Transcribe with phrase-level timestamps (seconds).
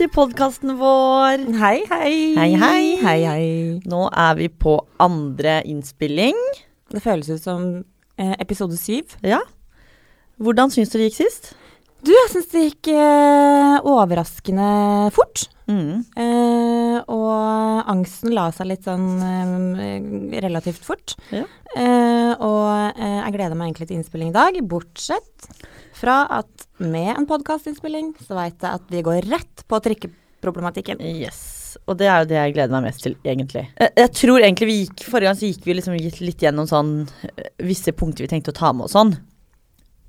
[0.00, 1.42] til podkasten vår.
[1.60, 2.12] Hei, hei.
[2.32, 2.84] Hei, hei.
[3.02, 3.48] Hei, hei.
[3.84, 6.38] Nå er vi på andre innspilling.
[6.88, 7.66] Det føles ut som
[8.16, 9.18] eh, episode syv.
[9.20, 9.42] Ja.
[10.40, 11.50] Hvordan syns du det gikk sist?
[12.00, 14.70] Du, jeg syns det gikk eh, overraskende
[15.12, 15.50] fort.
[15.68, 16.00] Mm.
[16.16, 16.49] Eh,
[17.08, 21.14] og angsten la seg litt sånn eh, relativt fort.
[21.34, 21.44] Ja.
[21.76, 25.48] Eh, og eh, jeg gleder meg egentlig til innspilling i dag, bortsett
[25.96, 31.02] fra at med en podkastinnspilling så veit jeg at vi går rett på trikkeproblematikken.
[31.04, 31.78] Yes.
[31.86, 33.66] Og det er jo det jeg gleder meg mest til, egentlig.
[33.78, 36.94] Jeg, jeg tror egentlig vi gikk Forrige gang så gikk vi liksom litt, gjennom sånn
[37.62, 39.14] visse punkter vi tenkte å ta med og sånn.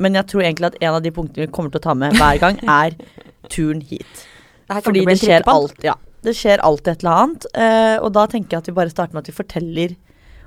[0.01, 2.17] Men jeg tror egentlig at en av de punktene vi kommer til å ta med
[2.17, 2.97] hver gang, er
[3.51, 4.23] turen hit.
[4.71, 5.97] Det Fordi det skjer alt, ja.
[6.21, 7.45] Det skjer alltid et eller annet.
[7.55, 9.95] eh, og da tenker jeg at vi bare starter med at vi forteller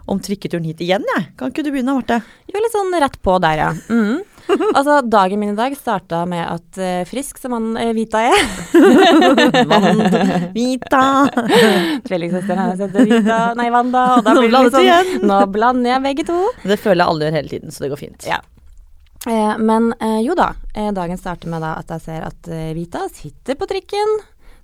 [0.07, 1.25] om trikketuren hit igjen, jeg.
[1.41, 2.19] Kan ikke du begynne, Marte?
[2.53, 3.71] Jo, litt sånn rett på der, ja.
[3.89, 4.23] Mm.
[4.77, 8.35] Altså, dagen min i dag starta med at eh, frisk som han uh, Vita er
[9.71, 10.03] Vann,
[10.53, 11.01] Vita
[12.05, 15.25] Tvillingsøsteren hennes heter Vita, nei Wanda, og da blir det sånn.
[15.25, 16.37] Nå blander jeg begge to.
[16.61, 18.29] Det føler jeg alle gjør hele tiden, så det går fint.
[18.29, 18.43] Ja.
[19.25, 22.75] Eh, men eh, jo da, eh, dagen starter med da at jeg ser at eh,
[22.77, 24.19] Vita sitter på trikken,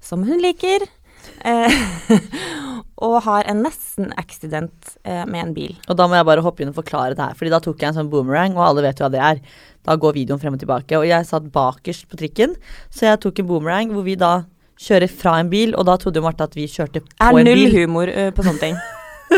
[0.04, 0.99] som hun liker, eh,
[3.06, 5.74] og har en nesten-accident eh, med en bil.
[5.88, 7.92] Og da må jeg bare hoppe inn og forklare det her, Fordi da tok jeg
[7.92, 9.42] en sånn boomerang, og alle vet jo hva det er.
[9.86, 10.98] Da går videoen frem og tilbake.
[10.98, 12.56] Og jeg satt bakerst på trikken,
[12.92, 14.42] så jeg tok en boomerang hvor vi da
[14.80, 17.50] kjører fra en bil, og da trodde jo Marte at vi kjørte på Jeg bil.
[17.52, 18.80] Er null humor uh, på sånne ting.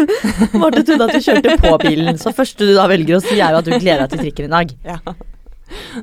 [0.62, 2.18] Marte trodde at vi kjørte på bilen.
[2.20, 4.48] Så første du da velger å si, er jo at du gleder deg til trikken
[4.48, 4.74] i dag.
[4.86, 4.98] Ja.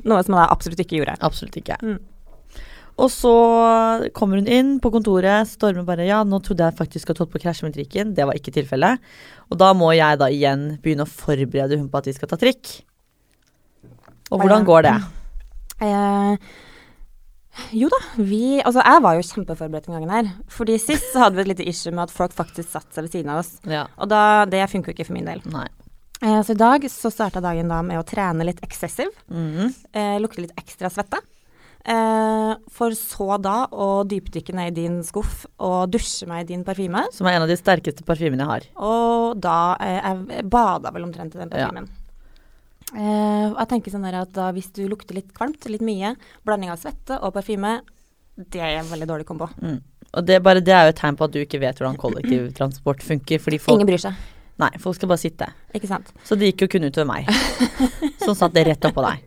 [0.04, 1.16] Noe som jeg absolutt ikke gjorde.
[1.24, 1.78] Absolutt ikke.
[1.84, 1.98] Mm.
[3.00, 3.32] Og så
[4.16, 7.32] kommer hun inn på kontoret, stormer bare Ja, nå trodde jeg faktisk at du holdt
[7.32, 8.14] på å krasje med trikken.
[8.16, 9.00] Det var ikke tilfellet.
[9.48, 12.38] Og da må jeg da igjen begynne å forberede hun på at vi skal ta
[12.40, 12.74] trikk.
[14.30, 14.96] Og hvordan går det?
[15.80, 16.50] Eh,
[17.74, 20.30] jo da, vi Altså, jeg var jo kjempeforberedt den gangen her.
[20.52, 23.16] Fordi sist så hadde vi et lite issue med at folk faktisk satte seg ved
[23.16, 23.56] siden av oss.
[23.68, 23.86] Ja.
[23.98, 25.42] Og da, det jo ikke for min del.
[25.50, 25.66] Nei.
[26.20, 29.12] Eh, så i dag så starta dagen da med å trene litt excessive.
[29.32, 29.72] Mm.
[29.92, 31.22] Eh, lukte litt ekstra svette.
[31.84, 36.64] Eh, for så da å dypdykke ned i din skuff og dusje meg i din
[36.66, 37.06] parfyme.
[37.16, 38.66] Som er en av de sterkeste parfymene jeg har.
[38.84, 41.68] Og da eh, Jeg bada vel omtrent i den Ja.
[41.70, 41.88] parfymen.
[42.90, 46.78] Eh, jeg tenker sånn at da hvis du lukter litt kvalmt, litt mye, blanding av
[46.82, 47.80] svette og parfyme,
[48.50, 49.48] det er en veldig dårlig kombo.
[49.62, 49.80] Mm.
[50.10, 53.02] Og det, bare, det er jo et tegn på at du ikke vet hvordan kollektivtransport
[53.06, 53.38] funker.
[53.38, 54.14] Fordi folk, Ingen bryr seg,
[54.58, 55.46] nei, folk skal bare sitte.
[55.72, 56.10] ikke sant.
[56.26, 57.30] Så det gikk jo kun utover meg.
[58.18, 59.22] Som satt det rett oppå deg.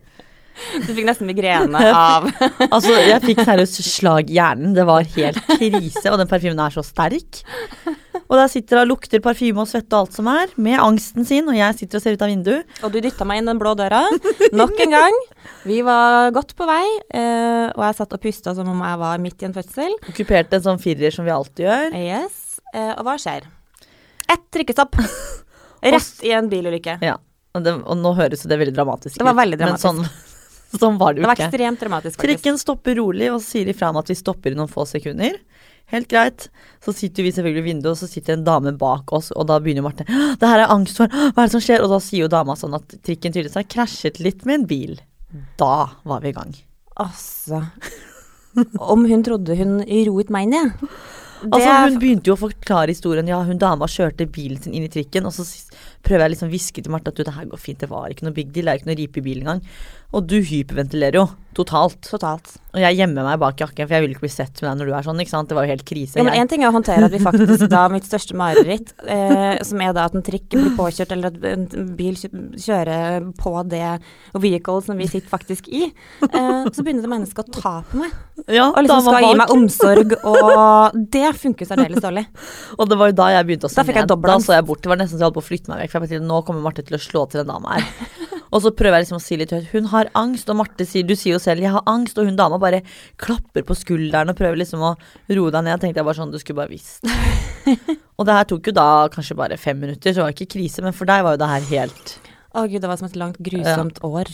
[0.74, 2.26] Du fikk nesten migrene av
[2.70, 4.74] Altså, jeg fikk seriøst slag i hjernen.
[4.76, 7.42] Det var helt krise, og den parfymen er så sterk.
[8.24, 11.26] Og der sitter hun og lukter parfyme og svette og alt som er, med angsten
[11.28, 12.78] sin, og jeg sitter og ser ut av vinduet.
[12.86, 14.02] Og du dytta meg inn den blå døra
[14.56, 15.18] nok en gang.
[15.68, 16.82] Vi var godt på vei,
[17.14, 19.94] eh, og jeg satt og pusta som om jeg var midt i en fødsel.
[20.10, 21.98] Okkuperte en sånn firer som vi alltid gjør.
[22.00, 22.58] Yes.
[22.72, 23.46] Eh, og hva skjer?
[24.32, 24.98] Ett trikkestopp.
[25.84, 26.98] Rett i en bilulykke.
[27.04, 27.18] Ja.
[27.54, 29.20] Og, det, og nå høres det veldig dramatisk ut.
[29.20, 29.84] Det var veldig dramatisk.
[29.84, 30.32] Men sånn,
[30.82, 31.48] sånn var det Det var ikke.
[31.50, 32.28] ekstremt dramatisk, faktisk.
[32.42, 35.38] Trikken stopper rolig og sier ifra om at vi stopper i noen få sekunder.
[35.92, 36.46] Helt greit.
[36.84, 39.58] Så sitter vi selvfølgelig i vinduet, og så sitter en dame bak oss, og da
[39.60, 41.84] begynner Marte «Åh, Det her er angst for Hva er det som skjer?
[41.84, 44.94] Og da sier jo dama sånn at trikken tydeligvis har krasjet litt med en bil.
[45.60, 46.54] Da var vi i gang.
[46.96, 47.66] Altså
[48.78, 50.72] Om hun trodde hun roet meg ned.
[51.44, 53.28] Det Altså, hun begynte jo å forklare historien.
[53.28, 55.44] Ja, hun dama kjørte bilen sin inn i trikken, og så
[56.04, 58.12] prøver jeg liksom å hviske til Marte at du, det her går fint, det var
[58.12, 59.62] ikke noe big deal, det er ikke noe ripe i bilen engang.
[60.14, 61.98] Og du hyperventilerer jo totalt.
[62.06, 62.56] Totalt.
[62.74, 64.88] Og jeg gjemmer meg bak jakken, for jeg vil ikke bli sett med deg når
[64.90, 65.50] du er sånn, ikke sant.
[65.50, 66.18] Det var jo helt krise.
[66.18, 69.62] Ja, men Én ting er å håndtere at vi faktisk da mitt største mareritt, eh,
[69.66, 73.84] som er da at en trikk blir påkjørt, eller at en bil kjører på det
[74.42, 75.84] vehicle som vi sitter faktisk i,
[76.26, 78.18] eh, så begynner det mennesket å ta på meg.
[78.50, 82.26] ja, Og liksom skal skal gi meg omsorg, og det funker særdeles dårlig.
[82.78, 84.26] Og det var jo da jeg begynte å se Da fikk jeg ned.
[84.26, 84.82] Da så jeg bort.
[84.82, 85.93] Det var nesten så jeg holdt på å flytte meg vekk.
[86.00, 87.86] For jeg tenkte nå kommer Marte til å slå til den dama her.
[88.54, 89.70] og så prøver jeg liksom å si litt høyt.
[89.72, 92.36] Hun har angst, og Marte sier Du sier jo selv 'jeg har angst', og hun
[92.36, 92.82] dama bare
[93.18, 94.96] klapper på skulderen og prøver liksom å
[95.30, 95.80] roe deg ned.
[95.80, 97.04] tenkte jeg bare sånn Du skulle bare visst.
[98.18, 100.82] og det her tok jo da kanskje bare fem minutter, så det var ikke krise.
[100.82, 102.18] Men for deg var jo det her helt
[102.54, 104.30] Å gud, det var som et langt, grusomt år.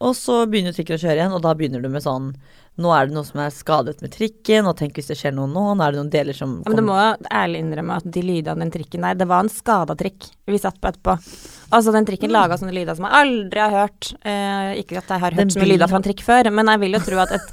[0.00, 2.30] Og så begynner trikken å kjøre igjen, og da begynner du med sånn
[2.78, 5.48] Nå er det noe som er skadet med trikken, og tenk hvis det skjer noe
[5.50, 5.64] nå.
[5.74, 6.76] Nå er det noen deler som kommer.
[6.76, 6.98] men du må
[7.40, 10.78] ærlig innrømme at de lydene den trikken der, det var en skada trikk vi satt
[10.78, 11.16] på etterpå.
[11.74, 14.12] Altså, den trikken laga sånne lyder som jeg aldri har hørt.
[14.22, 16.70] Eh, ikke at jeg har Den hørt så mye lyder fra en trikk før, men
[16.72, 17.48] jeg vil jo tro at et,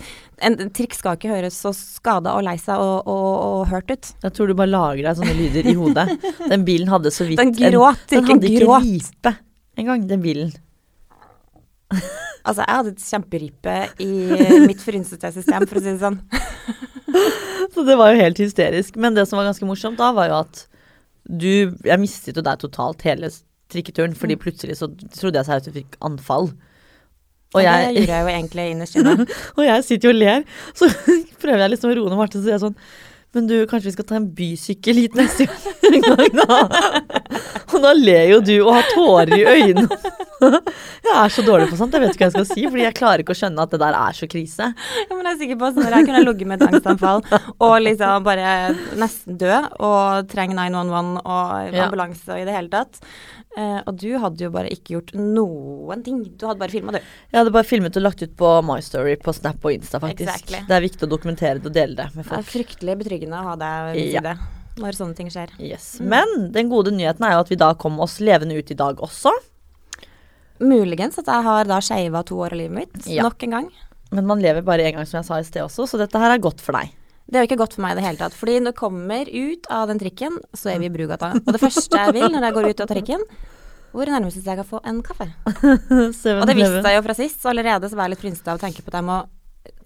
[0.49, 4.11] en trikk skal ikke høres så skada og lei seg og, og, og hørt ut.
[4.27, 6.05] Jeg tror du bare lager deg sånne lyder i hodet.
[6.53, 8.85] Den bilen hadde så vidt Den gråt, en, Den hadde ikke gråt.
[8.85, 9.35] ripe
[9.75, 10.53] engang, den bilen.
[12.45, 13.75] Altså, jeg hadde et kjemperipe
[14.05, 14.09] i
[14.69, 16.19] mitt frynsete system, for å si det sånn.
[17.73, 18.95] Så det var jo helt hysterisk.
[19.01, 20.65] Men det som var ganske morsomt da, var jo at
[21.25, 23.31] du Jeg mistet jo deg totalt hele
[23.73, 24.19] trikketuren, Mm.
[24.21, 24.87] fordi plutselig så
[25.17, 26.51] trodde jeg seriøst du fikk anfall.
[27.55, 29.25] Og jeg, det gjorde jeg jo egentlig innerst inne.
[29.57, 30.45] og jeg sitter jo og ler,
[30.77, 30.89] så
[31.41, 32.77] prøver jeg liksom å roe ned Marte, så sier jeg sånn
[33.35, 36.59] Men du, kanskje vi skal ta en bysykkel hit neste gang, da?
[37.75, 39.99] Og da ler jo du og har tårer i øynene.
[41.05, 42.95] Jeg er så dårlig på sånt, jeg vet ikke hva jeg skal si, fordi jeg
[42.97, 44.67] klarer ikke å skjønne at det der er så krise.
[44.75, 47.21] Ja, men jeg er sikker på at når jeg kunne ligget med et angstanfall
[47.53, 48.49] og liksom bare
[48.99, 49.53] nesten dø
[49.85, 52.99] og trenge 911 og ambulanse og i det hele tatt.
[53.57, 56.17] Eh, og du hadde jo bare ikke gjort noen ting.
[56.35, 56.97] Du hadde bare filma, du.
[57.31, 60.27] Jeg hadde bare filmet og lagt ut på My Story på Snap og Insta, faktisk.
[60.27, 60.59] Exactly.
[60.67, 62.35] Det er viktig å dokumentere det og dele det med folk.
[62.35, 64.21] Det er fryktelig betryggende å ha deg ved Ja.
[64.21, 64.37] side
[64.83, 65.49] når sånne ting skjer.
[65.57, 66.01] Yes.
[66.01, 68.97] Men den gode nyheten er jo at vi da kom oss levende ut i dag
[68.99, 69.31] også.
[70.59, 73.23] Muligens at jeg har da skeiva to år av livet mitt, Ja.
[73.23, 73.71] nok en gang.
[74.11, 76.31] Men man lever bare én gang, som jeg sa i sted også, så dette her
[76.35, 76.91] er godt for deg.
[77.25, 78.35] Det er jo ikke godt for meg i det hele tatt.
[78.37, 81.31] Fordi når jeg kommer ut av den trikken, så er vi i Brugata.
[81.41, 83.23] Og det første jeg vil når jeg går ut av trikken,
[83.95, 85.29] hvor nærmeste sted jeg kan få en kaffe?
[86.35, 88.59] Og det visste jeg jo fra sist, så allerede så var jeg litt frynsete av
[88.59, 89.23] å tenke på at jeg må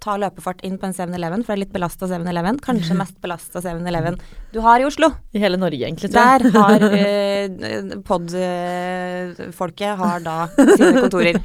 [0.03, 2.59] ta løpefart inn på en 7-Eleven, for det er litt belasta 7-Eleven.
[2.63, 4.17] Kanskje mest belasta 7-Eleven
[4.53, 5.11] du har i Oslo.
[5.35, 6.11] I hele Norge, egentlig.
[6.11, 6.39] tror jeg.
[6.39, 11.39] Der har uh, pod-folket har da sine kontorer.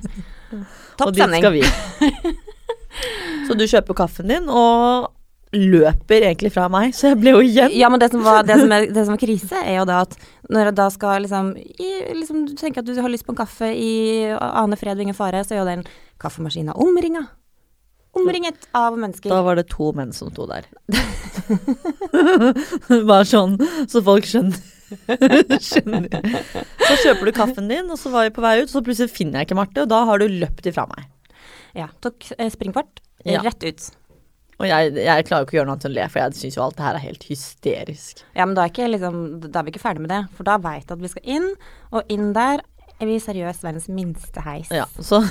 [0.98, 1.44] Topp sending.
[1.44, 2.34] Og dit skal vi.
[3.48, 5.10] Så du kjøper kaffen din og
[5.54, 7.72] løper egentlig fra meg, så jeg ble jo igjen.
[7.78, 10.00] Ja, men det som, var, det, som er, det som er krise, er jo det
[10.06, 10.18] at
[10.50, 13.38] når jeg da skal liksom, i, liksom Du tenker at du har lyst på en
[13.40, 13.94] kaffe i
[14.34, 15.86] ane fred og ingen fare, så er jo den
[16.20, 17.24] kaffemaskina omringa.
[18.14, 19.32] Omringet av mennesker.
[19.32, 20.68] Da var det to menn som sto der.
[23.08, 23.56] Bare sånn,
[23.90, 24.60] så folk skjønner.
[25.68, 26.06] skjønner.
[26.84, 29.40] Så kjøper du kaffen din, og så var vi på vei ut, så plutselig finner
[29.42, 31.08] jeg ikke Marte, og da har du løpt ifra meg.
[31.74, 33.40] Ja, tok eh, springfart Ja.
[33.42, 33.82] rett ut.
[34.60, 36.58] Og jeg, jeg klarer ikke å gjøre noe annet enn å le, for jeg syns
[36.58, 38.22] jo alt det her er helt hysterisk.
[38.36, 40.84] Ja, men da er, liksom, da er vi ikke ferdig med det, for da veit
[40.84, 41.48] jeg at vi skal inn,
[41.90, 42.62] og inn der
[42.94, 44.70] er vi seriøst verdens minste heis.
[44.74, 45.24] Ja, så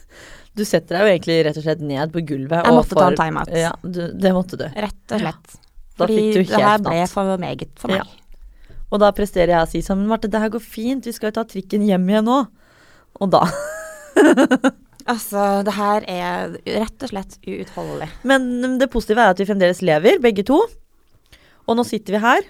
[0.56, 2.64] du setter deg jo egentlig rett og slett ned på gulvet.
[2.64, 3.52] Jeg måtte måtte ta en timeout.
[3.66, 4.66] Ja, du, det måtte du.
[4.72, 5.60] Rett og slett.
[6.00, 6.56] Da Fordi fikk du helt natt.
[6.56, 8.00] det her ble for meget for meg.
[8.00, 8.78] Ja.
[8.90, 11.30] Og da presterer jeg å si sånn, men Marte, det her går fint, vi skal
[11.30, 12.40] jo ta trikken hjem igjen nå.
[13.20, 13.44] Og da
[15.06, 18.08] Altså, det her er rett og slett uutholdelig.
[18.28, 20.58] Men mm, det positive er at vi fremdeles lever, begge to.
[21.68, 22.42] Og nå sitter vi her.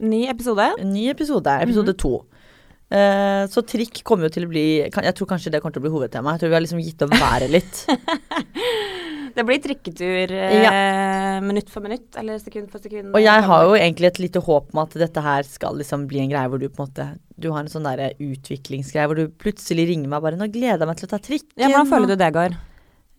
[0.00, 0.66] Ny episode.
[0.84, 1.98] Ny episode, episode Mhm.
[1.98, 2.12] to.
[2.88, 5.82] Uh, så trikk kommer jo til å bli kan- Jeg tror kanskje det kommer til
[5.82, 6.32] å bli hovedtema.
[6.32, 7.84] Jeg tror vi har liksom gitt opp været litt.
[9.38, 13.12] Det blir trikketur eh, minutt for minutt, eller sekund for sekund.
[13.14, 16.24] Og jeg har jo egentlig et lite håp om at dette her skal liksom bli
[16.24, 17.06] en greie hvor du på en måte
[17.38, 20.90] Du har en sånn der utviklingsgreie hvor du plutselig ringer meg bare 'Nå gleder jeg
[20.90, 21.54] meg til å ta trikken'.
[21.56, 22.56] Ja, Hvordan føler du det går?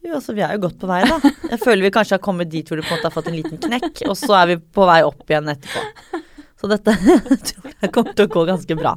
[0.03, 1.17] Jo, altså vi er jo godt på vei, da.
[1.51, 3.35] Jeg føler vi kanskje har kommet dit hvor du på en måte har fått en
[3.35, 6.21] liten knekk, og så er vi på vei opp igjen etterpå.
[6.59, 6.95] Så dette
[7.51, 8.95] tror jeg kommer til å gå ganske bra.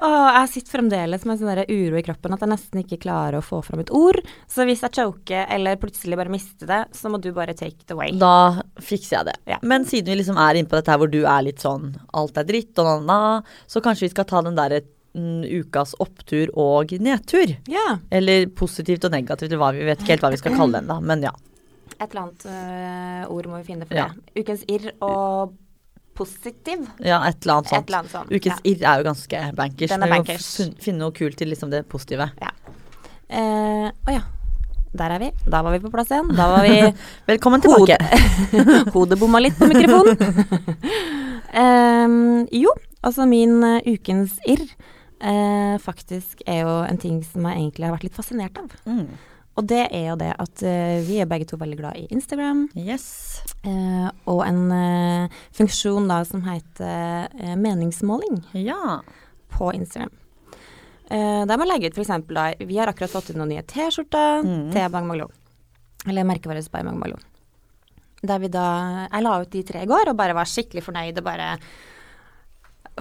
[0.00, 3.44] Åh, jeg sitter fremdeles med sånn uro i kroppen at jeg nesten ikke klarer å
[3.44, 4.20] få fram et ord.
[4.50, 7.90] Så hvis jeg choker eller plutselig bare mister det, så må du bare take it
[7.94, 8.12] away.
[8.18, 9.36] Da fikser jeg det.
[9.54, 9.58] Ja.
[9.62, 12.38] Men siden vi liksom er inne på dette her hvor du er litt sånn alt
[12.38, 14.82] er dritt og na-na, så kanskje vi skal ta den derre
[15.18, 17.56] mm, ukas opptur og nedtur.
[17.70, 17.98] Ja.
[18.14, 21.00] Eller positivt og negativt, eller vi vet ikke helt hva vi skal kalle den, da.
[21.02, 21.34] Men ja.
[21.98, 24.12] Et eller annet øh, ord må vi finne for Ja.
[24.14, 24.44] det.
[24.44, 25.56] Ukens irr og
[26.18, 26.86] positiv.
[27.00, 27.88] ja et eller annet Et sånt.
[27.88, 28.32] eller annet sånt.
[28.34, 29.92] Ukens irr er jo ganske bankers.
[29.94, 32.28] Den er men vi må finne noe kult til liksom det positive.
[32.42, 32.50] Ja.
[33.28, 34.24] Eh, Å ja.
[34.98, 35.26] Der er vi.
[35.44, 36.30] Da var vi på plass igjen.
[36.34, 36.78] Da var vi
[37.30, 37.98] Velkommen tilbake.
[38.94, 40.16] Hodet bomma litt på mikrofonen.
[41.58, 44.64] Em, jo, altså min uh, ukens irr
[45.24, 48.74] eh, faktisk er jo en ting som jeg egentlig har vært litt fascinert av.
[48.84, 49.06] Mm.
[49.58, 52.68] Og det er jo det at uh, vi er begge to veldig glad i Instagram,
[52.78, 53.06] Yes.
[53.66, 57.26] Uh, og en uh, funksjon da som heter
[57.58, 59.00] meningsmåling Ja.
[59.50, 60.14] på Instagram.
[61.08, 62.10] Der man legger ut f.eks.
[62.28, 64.66] da Vi har akkurat fått ut noen nye T-skjorter Mm.
[64.74, 65.30] til Bang Bang
[66.06, 67.14] Eller merkevaret by Bang Bang
[68.20, 71.16] Der vi da Jeg la ut de tre i går og bare var skikkelig fornøyd
[71.16, 71.56] og bare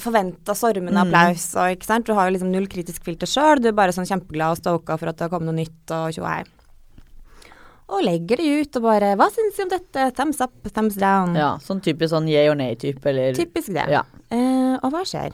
[0.04, 1.08] forventa stormende Mm.
[1.08, 1.56] applaus.
[1.56, 2.06] Og, ikke sant?
[2.06, 3.62] Du har jo liksom null kritisk filter sjøl.
[3.62, 6.12] Du er bare sånn kjempeglad og stoka for at det har kommet noe nytt og
[6.14, 6.40] tjoei.
[6.42, 6.54] og.
[7.90, 10.12] Og legger det ut og bare Hva syns du om dette?
[10.14, 11.34] Thumbs up, thumbs down.
[11.36, 11.58] ja.
[11.58, 13.88] Sånn typisk sånn yeah or nay-type, eller Typisk det.
[13.90, 14.04] Ja.
[14.30, 15.32] Eh, og hva skjer?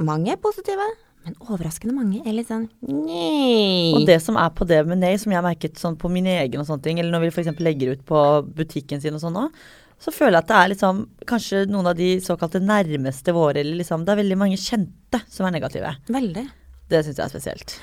[0.00, 0.82] Mange er positive,
[1.24, 3.92] men overraskende mange er litt sånn nei.
[3.96, 6.28] Og det som er på det med nei, som jeg har merket sånn på min
[6.30, 7.54] egen og sånne ting, eller når vi f.eks.
[7.64, 8.20] legger ut på
[8.58, 9.64] butikken sin og sånn òg,
[10.04, 13.78] så føler jeg at det er liksom kanskje noen av de såkalte nærmeste våre, eller
[13.80, 15.94] liksom Det er veldig mange kjente som er negative.
[16.12, 16.44] Veldig.
[16.90, 17.76] Det syns jeg er spesielt.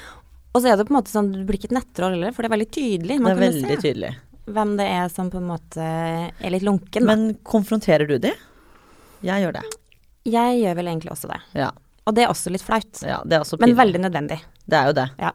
[0.52, 2.44] Og så er det på en måte sånn, du blir ikke et nettroll heller, for
[2.44, 3.18] det er veldig tydelig.
[3.24, 3.82] Man det er veldig se.
[3.88, 4.12] tydelig.
[4.52, 7.08] hvem det er som på en måte er litt lunken.
[7.08, 7.16] da.
[7.16, 8.34] Men konfronterer du de?
[9.26, 9.64] Jeg gjør det.
[10.26, 11.40] jeg gjør vel egentlig også det.
[11.58, 11.72] Ja.
[12.08, 13.04] Og det er også litt flaut.
[13.06, 14.40] ja det er også Men veldig nødvendig.
[14.66, 15.08] Det er jo det.
[15.22, 15.32] Ja.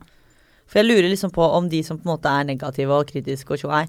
[0.67, 3.55] For jeg lurer liksom på om de som på en måte er negative og kritiske
[3.55, 3.85] og tjoei,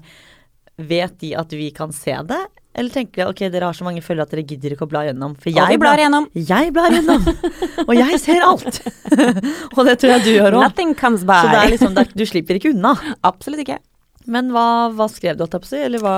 [0.78, 2.38] vet de at vi kan se det?
[2.78, 5.02] Eller tenker de ok, dere har så mange følgere at dere gidder ikke å bla
[5.08, 5.34] gjennom?
[5.40, 6.28] For Og jeg blar gjennom.
[6.38, 7.24] Jeg blar gjennom!
[7.88, 8.78] og jeg ser alt!
[9.76, 10.68] og det tror jeg du gjør òg.
[10.68, 11.40] Nothing comes by.
[11.42, 12.94] Så er liksom, du slipper ikke unna.
[13.26, 13.80] Absolutt ikke.
[14.30, 15.82] Men hva, hva skrev du, holdt jeg på å si?
[15.88, 16.14] Eller hva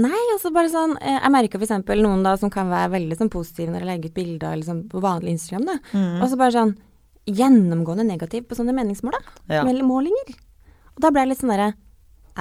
[0.00, 1.74] Nei, altså bare sånn eh, Jeg merker f.eks.
[2.00, 5.02] noen da som kan være veldig sånn positive når de legger ut bilder liksom, på
[5.04, 5.76] vanlig Instagram, da.
[5.92, 6.18] Mm.
[6.22, 6.74] Og så bare sånn
[7.28, 9.38] gjennomgående negativ på sånne meningsmål, da.
[9.58, 9.64] Ja.
[9.66, 10.32] Eller målinger.
[10.96, 11.72] Og da ble jeg litt sånn derre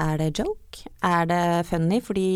[0.01, 0.85] Er det joke?
[1.05, 2.29] Er det funny fordi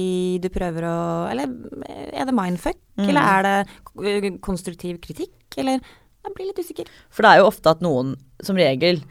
[0.44, 0.98] du prøver å
[1.32, 1.52] Eller
[1.88, 2.80] eh, er det mindfuck?
[3.00, 3.08] Mm.
[3.10, 5.38] Eller er det konstruktiv kritikk?
[5.58, 6.92] Eller Jeg blir litt usikker.
[7.14, 9.04] For det er jo ofte at noen, som regel,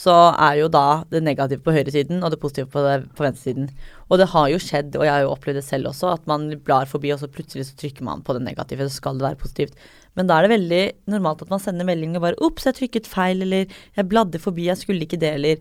[0.00, 3.68] så er jo da det negative på høyresiden og det positive på, det, på venstresiden.
[4.08, 6.46] Og det har jo skjedd, og jeg har jo opplevd det selv også, at man
[6.64, 9.40] blar forbi, og så plutselig så trykker man på det negative, så skal det være
[9.42, 9.76] positivt.
[10.16, 13.10] Men da er det veldig normalt at man sender melding og bare 'Ops, jeg trykket
[13.12, 13.66] feil', eller
[13.96, 15.56] 'Jeg bladde forbi, jeg skulle ikke det', eller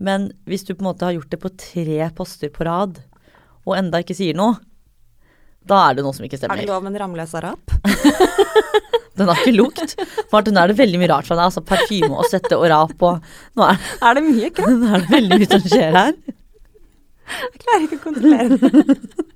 [0.00, 3.02] Men hvis du på en måte har gjort det på tre poster på rad,
[3.66, 4.54] og enda ikke sier noe,
[5.66, 6.54] da er det noe som ikke stemmer.
[6.54, 7.72] Er det lov med en ramløs arap?
[9.18, 9.94] Den har ikke lukt.
[10.32, 11.48] Martin, nå er det veldig mye rart for deg.
[11.48, 13.24] Altså parfyme og svette og rap og
[13.58, 14.76] Nå er, Er det mye kropp?
[14.82, 16.12] nå er det veldig mye som skjer her.
[17.28, 19.26] Jeg klarer ikke å kontrollere det.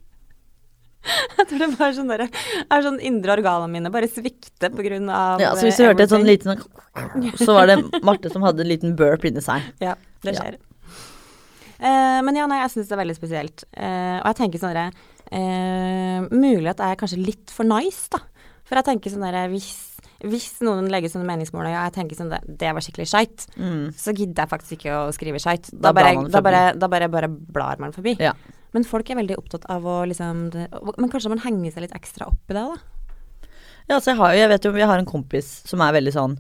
[1.02, 2.22] Jeg tror det er bare sånn der,
[2.70, 4.06] er sånn indre organene mine bare
[4.86, 6.60] grunn av Ja, så hvis du hørte et sånn liten
[7.40, 9.66] Så var det Marte som hadde en liten burp inni seg.
[9.82, 10.44] Ja, det Ja.
[10.44, 10.60] skjer.
[11.82, 13.64] Eh, men ja, nei, jeg syns det er veldig spesielt.
[13.74, 14.92] Eh, og jeg tenker sånn derre
[15.34, 18.22] eh, Mulig at jeg er kanskje litt for nice, da.
[18.72, 19.66] For jeg tenker sånn derre hvis,
[20.24, 23.90] hvis noen legger sånne meningsmål, og jeg tenker sånn det, det var skikkelig skeit, Mm.
[23.92, 25.68] så gidder jeg faktisk ikke å skrive skeit.
[25.74, 28.16] Da Da, bare, da, bare, da bare, bare blar man forbi.
[28.22, 28.32] Ja.
[28.72, 31.92] Men folk er veldig opptatt av å liksom det, Men kanskje man henger seg litt
[31.98, 32.76] ekstra opp i det, da.
[33.90, 36.12] Ja, så jeg har jo Jeg vet jo jeg har en kompis som er veldig
[36.14, 36.38] sånn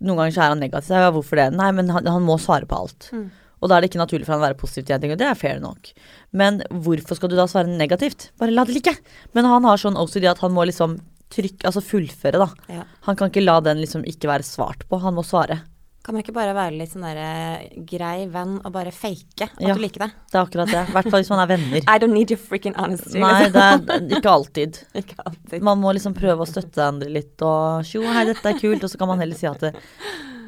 [0.00, 0.94] Noen ganger så er han negativ.
[0.94, 1.48] Ja, hvorfor det?
[1.56, 3.10] Nei, men han, han må svare på alt.
[3.12, 3.26] Mm.
[3.60, 5.18] Og da er det ikke naturlig for han å være positiv til en ting, og
[5.20, 5.90] det er fair nok.
[6.32, 8.30] Men hvorfor skal du da svare negativt?
[8.40, 8.94] Bare la det ligge.
[9.36, 10.94] Men han har sånn OCD at han må liksom
[11.30, 12.48] trykke Altså fullføre, da.
[12.72, 12.84] Ja.
[13.06, 14.98] Han kan ikke la den liksom ikke være svart på.
[15.02, 15.60] Han må svare.
[16.02, 19.74] Kan man ikke bare være litt sånn derre grei venn og bare fake at Ja.
[19.76, 20.08] du liker det?
[20.32, 20.84] Det er akkurat det.
[20.88, 21.82] I hvert fall hvis man er venner.
[21.94, 23.18] I don't need your freaking honesty.
[23.20, 24.78] Nei, det det er ikke alltid.
[24.96, 25.60] Ikke alltid.
[25.62, 28.82] Man må liksom prøve å støtte andre litt og tjo, hei, dette er kult.
[28.82, 29.74] Og så kan man heller si at det,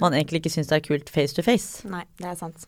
[0.00, 1.84] man egentlig ikke syns det er kult face to face.
[1.86, 2.64] Nei, det er sant.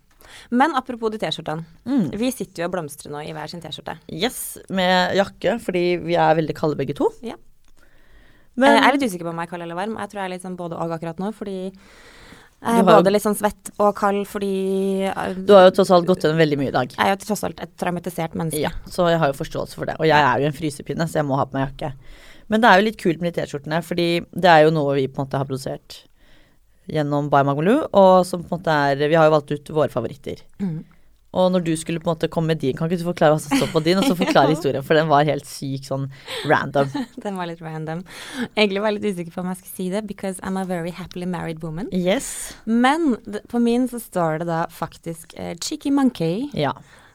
[0.53, 1.65] Men apropos de T-skjortene.
[1.89, 2.07] Mm.
[2.21, 3.97] Vi sitter jo og blomstrer nå i hver sin T-skjorte.
[4.13, 7.09] Yes, med jakke, fordi vi er veldig kalde begge to.
[7.25, 7.41] Ja.
[8.57, 9.97] Men Eh, jeg er litt usikker på om jeg er kald eller varm.
[9.99, 11.57] Jeg tror jeg er litt sånn både og akkurat nå, fordi
[12.65, 15.91] jeg er har både litt sånn svett og kald fordi eh, du har jo tross
[15.93, 16.95] alt gått gjennom veldig mye i dag.
[16.95, 18.63] jeg er jo tross alt et traumatisert menneske.
[18.63, 19.99] Ja, så jeg har jo forståelse for det.
[20.01, 21.93] Og jeg er jo en frysepinne, så jeg må ha på meg jakke.
[22.49, 25.09] Men det er jo litt kult med de T-skjortene, fordi det er jo noe vi
[25.09, 26.05] på en måte har produsert
[26.93, 29.93] gjennom By Magmaloo, og som på en måte er Vi har jo valgt ut våre
[29.93, 30.41] favoritter.
[30.61, 30.85] Mm.
[31.35, 33.43] Og når du skulle på en måte komme med din, kan ikke du forklare hva
[33.43, 36.07] som står på din, og så forklare historien, for den var helt syk sånn
[36.51, 36.93] random.
[37.25, 38.05] Den var litt random.
[38.55, 40.93] Egentlig var jeg litt usikker på om jeg skulle si det, because I'm a very
[40.95, 41.91] happily married woman.
[41.93, 42.55] Yes.
[42.65, 43.17] Men
[43.51, 46.49] på min så står det da faktisk uh, Cheeky Monkey.
[46.59, 46.75] Ja.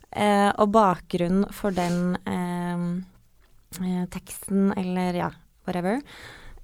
[0.10, 5.34] Uh, og bakgrunnen for den eh, teksten, eller ja,
[5.70, 6.02] whatever,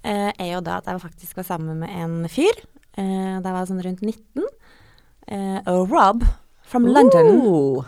[0.06, 2.60] er jo da at jeg faktisk var sammen med en fyr.
[2.94, 4.44] Da jeg var sånn rundt 19.
[5.26, 6.22] Eh, Rob
[6.66, 7.30] from London.
[7.38, 7.86] Ooh,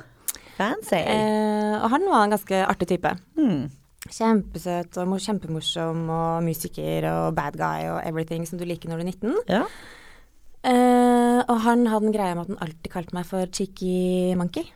[0.59, 1.03] fancy.
[1.03, 3.13] Eh, og han var en ganske artig type.
[3.39, 3.69] Mm.
[4.09, 9.07] Kjempesøt og kjempemorsom og musiker og bad guy og everything som du liker når du
[9.07, 9.39] er 19.
[9.51, 9.63] Ja.
[10.69, 14.71] Eh, og han hadde en greie med at han alltid kalte meg for Cheeky Monkey.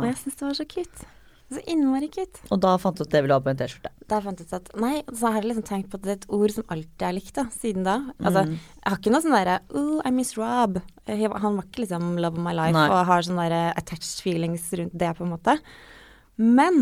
[0.00, 1.10] Og jeg syns det var så cute.
[1.50, 2.38] Så innmari cute.
[2.54, 3.90] Og da fant du ut det ville ha på en T-skjorte.
[4.06, 6.18] Da fant jeg ut at nei, så har jeg liksom tenkt på at det er
[6.20, 7.96] et ord som alltid er likt da, siden da.
[8.22, 8.52] Altså, Mm.
[8.54, 10.78] jeg har ikke noe sånn derre oh, I miss Rob.
[11.10, 12.86] Han var ikke liksom love of my life Nei.
[12.88, 15.56] og har sånne derre attached feelings rundt det, på en måte.
[16.38, 16.78] Men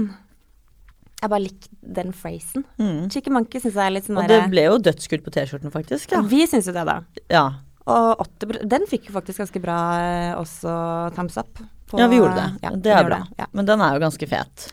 [1.19, 2.65] jeg bare likte den phrasen.
[2.79, 3.09] Mm.
[3.11, 6.13] Chicken Monkey syns jeg er litt sånn Og det ble jo dødskult på T-skjorten, faktisk.
[6.13, 6.21] Ja.
[6.23, 7.01] Vi syns jo det, da.
[7.33, 7.47] ja.
[7.89, 10.77] Og 80, den fikk jo faktisk ganske bra eh, også
[11.17, 11.57] thumbs up.
[11.89, 12.49] På- Ja, vi gjorde det.
[12.63, 13.19] Ja, det er bra.
[13.25, 13.47] det, Ja.
[13.53, 14.69] Men den er jo ganske fet.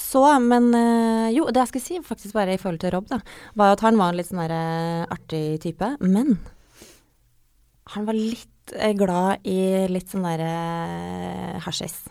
[0.00, 3.18] Så, men eh, Jo, det jeg skulle si faktisk bare i forhold til Rob, da,
[3.58, 5.96] var at han var en litt sånn eh, artig type.
[6.00, 6.38] Men
[7.94, 12.04] han var litt eh, glad i litt sånn derre hasjis.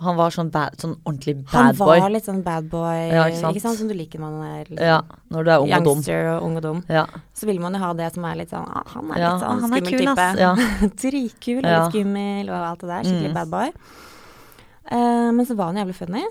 [0.00, 1.94] Han var sånn, bad, sånn ordentlig bad boy.
[1.98, 3.78] Han var litt sånn bad boy, Ja, ikke sant?
[3.78, 5.90] Som du liker man er liksom, Ja, når du er ung og dum.
[5.98, 6.80] youngster og ung og dum.
[6.88, 7.04] Ja.
[7.36, 9.60] Så vil man jo ha det som er litt sånn ah, Han er litt sånn
[9.60, 10.28] han skummel kul, type.
[10.40, 10.54] Ja.
[11.04, 13.02] Dritkul litt skummel og alt det der.
[13.10, 13.34] Skikkelig Mm.
[13.34, 13.72] bad boy.
[14.90, 16.24] Uh, men så var han jævlig funny.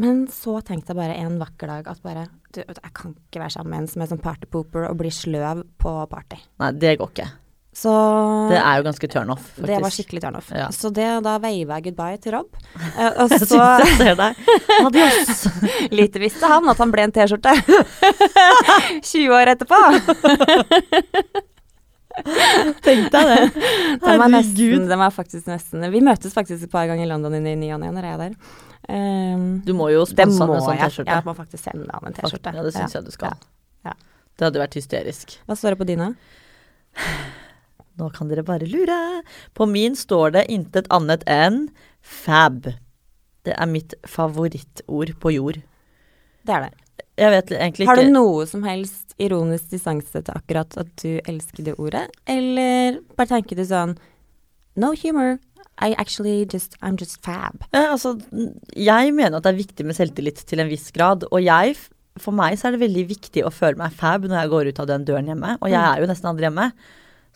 [0.00, 3.50] Men så tenkte jeg bare en vakker dag at bare du, Jeg kan ikke være
[3.52, 6.38] sammen med en som er sånn partypooper og blir sløv på party.
[6.62, 7.26] Nei, det går ikke.
[7.72, 7.90] Så
[8.50, 9.66] Det er jo ganske turn off, faktisk.
[9.70, 10.50] det var skikkelig turnoff.
[10.52, 10.66] Ja.
[10.76, 12.50] Så det, da veiva jeg goodbye til Rob.
[12.92, 14.40] Eh, og Jeg så jeg ser deg.
[14.84, 15.46] Adios.
[15.98, 17.54] Lite visste han at han ble en T-skjorte.
[19.12, 19.78] 20 år etterpå.
[22.84, 23.40] Tenk deg det.
[24.02, 27.38] De var, nesten, de er faktisk nesten Vi møtes faktisk et par ganger i London
[27.40, 28.34] i ny og ne når jeg er der.
[28.92, 30.80] Um, Du må jo sponse han en sånn.
[30.82, 31.08] T-skjorte.
[31.16, 32.52] Jeg må faktisk sende han en T-skjorte.
[32.58, 33.38] Ja, det syns jeg du skal.
[33.88, 33.96] Ja.
[34.36, 35.38] Det hadde vært hysterisk.
[35.48, 36.12] Hva står det på dine?
[38.02, 38.98] Nå kan dere bare lure.
[39.54, 41.68] På min står det intet annet enn
[42.02, 42.66] fab.
[43.46, 45.60] Det er mitt favorittord på jord.
[46.46, 46.72] Det er det.
[47.20, 51.66] Jeg vet egentlig Har du noe som helst ironisk distanse til akkurat at du elsker
[51.66, 53.96] det ordet, eller bare tenker du sånn
[54.80, 55.36] No humor.
[55.84, 57.64] I actually just I'm just fab.
[57.74, 58.14] Ja, altså,
[58.76, 61.26] jeg mener at det er viktig med selvtillit til en viss grad.
[61.30, 61.76] Og jeg,
[62.20, 64.80] for meg så er det veldig viktig å føle meg fab når jeg går ut
[64.84, 65.58] av den døren hjemme.
[65.60, 65.90] Og jeg Mm.
[65.92, 66.72] er jo nesten aldri hjemme.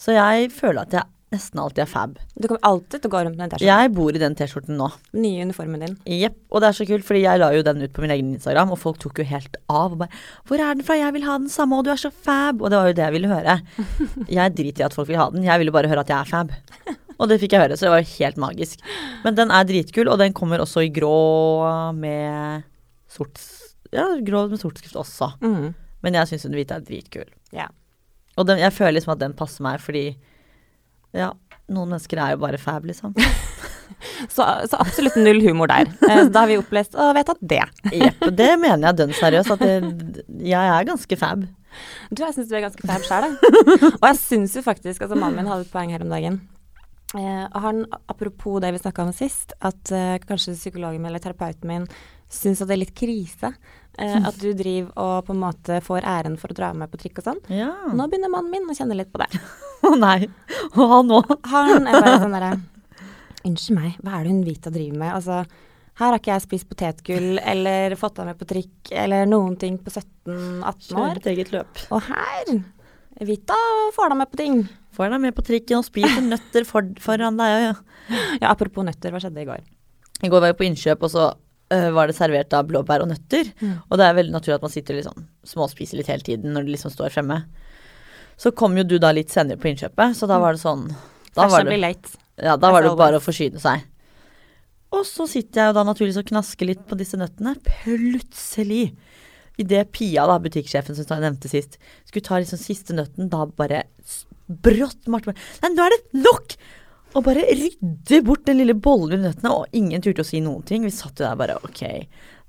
[0.00, 2.18] Så jeg føler at jeg nesten alltid er fab.
[2.36, 3.68] Du kommer alltid til å gå rundt med den T-skjorten.
[3.68, 4.88] Jeg bor i den T-skjorten nå.
[5.18, 5.96] Nye uniformen din.
[6.20, 6.36] Jepp.
[6.52, 8.72] Og det er så kult, fordi jeg la jo den ut på min egen Instagram,
[8.74, 9.96] og folk tok jo helt av.
[9.96, 10.12] Og bare
[10.46, 10.98] 'Hvor er den fra?
[11.00, 13.04] Jeg vil ha den samme, og du er så fab.' Og det var jo det
[13.04, 13.60] jeg ville høre.
[14.38, 16.30] Jeg driter i at folk vil ha den, jeg ville bare høre at jeg er
[16.30, 16.50] fab.
[17.18, 18.80] Og det fikk jeg høre, så det var jo helt magisk.
[19.24, 22.62] Men den er dritkul, og den kommer også i grå med
[23.08, 23.40] sort
[23.92, 25.32] Ja, grå med sort skrift også.
[25.40, 25.74] Mm.
[26.02, 27.28] Men jeg syns den hvite er dritkul.
[27.54, 27.68] Ja.
[28.36, 30.06] Og den, jeg føler liksom at den passer meg, fordi
[31.16, 31.30] ja,
[31.72, 33.14] noen mennesker er jo bare fab, liksom.
[34.28, 35.88] Så, så absolutt null humor der.
[36.08, 37.62] Eh, Da har vi opplest og vedtatt det.
[37.94, 38.24] Jepp.
[38.36, 41.44] Det mener jeg dønn seriøst, at det, jeg er ganske fab.
[42.10, 43.54] Du, jeg syns du er ganske fab sjæl, jeg.
[44.00, 46.40] Og jeg syns jo faktisk Altså, mannen min hadde et poeng her om dagen.
[47.16, 51.70] Eh, han, apropos det vi snakka om sist, at eh, kanskje psykologen min eller terapeuten
[51.70, 51.86] min
[52.32, 53.52] syns at det er litt krise.
[53.98, 57.00] Eh, at du driver og på en måte får æren for å dra med på
[57.00, 57.38] trikk og sånn.
[57.52, 57.70] Ja.
[57.96, 59.30] Nå begynner mannen min å kjenne litt på det.
[59.86, 60.26] Å nei.
[60.74, 61.30] Og han òg.
[61.52, 62.56] Han er bare sånn derre
[63.46, 65.12] Unnskyld meg, hva er det hun Vita driver med?
[65.14, 65.42] Altså,
[66.00, 69.76] her har ikke jeg spist potetgull eller fått deg med på trikk eller noen ting
[69.78, 71.20] på 17-18 år.
[71.20, 71.84] Et eget løp.
[71.94, 72.56] Og her
[73.24, 73.56] Vita
[73.96, 74.58] får deg med på ting.
[74.96, 77.54] Får deg med på trikken og spiser nøtter for, foran deg.
[77.68, 77.76] Ja.
[78.42, 79.62] Ja, apropos nøtter, hva skjedde i går?
[80.24, 81.30] I går var jeg på innkjøp, og så
[81.74, 83.50] øh, var det servert da blåbær og nøtter.
[83.60, 83.74] Mm.
[83.88, 86.66] Og det er veldig naturlig at man sitter og liksom småspiser litt hele tiden når
[86.66, 87.42] det liksom står fremme.
[88.36, 90.88] Så kom jo du da litt senere på innkjøpet, så da var det sånn
[91.36, 91.76] Da var det,
[92.36, 93.84] ja, da var det bare å forsyne seg.
[94.94, 97.56] Og så sitter jeg jo da naturligvis og knasker litt på disse nøttene.
[97.66, 98.94] Plutselig,
[99.60, 103.84] idet Pia, da, butikksjefen som jeg nevnte sist, skulle ta liksom siste nøtten, da bare
[104.46, 106.56] brått Marte Nei, nå er det nok!
[107.16, 110.64] Og bare rydde bort den lille bollen med nøttene, og ingen turte å si noen
[110.68, 110.84] ting.
[110.84, 111.80] Vi satt jo der bare ok,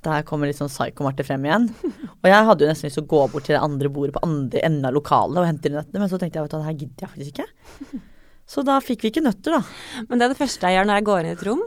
[0.03, 1.69] der kommer litt sånn psyko-Marte frem igjen.
[2.21, 4.23] Og jeg hadde jo nesten lyst til å gå bort til det andre bordet på
[4.27, 6.79] andre enden av lokalet og hente nøttene, men så tenkte jeg vet du, det her
[6.81, 8.01] gidder jeg faktisk ikke.
[8.47, 10.03] Så da fikk vi ikke nøtter, da.
[10.07, 11.63] Men det er det første jeg gjør når jeg går inn i et rom,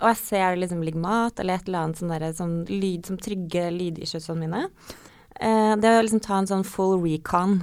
[0.00, 3.06] og jeg ser det liksom ligger mat eller et eller annet sånn, der, sånn lyd
[3.06, 4.64] som trygger lydiskjøtsene mine.
[5.38, 7.60] Eh, det er å liksom ta en sånn full recon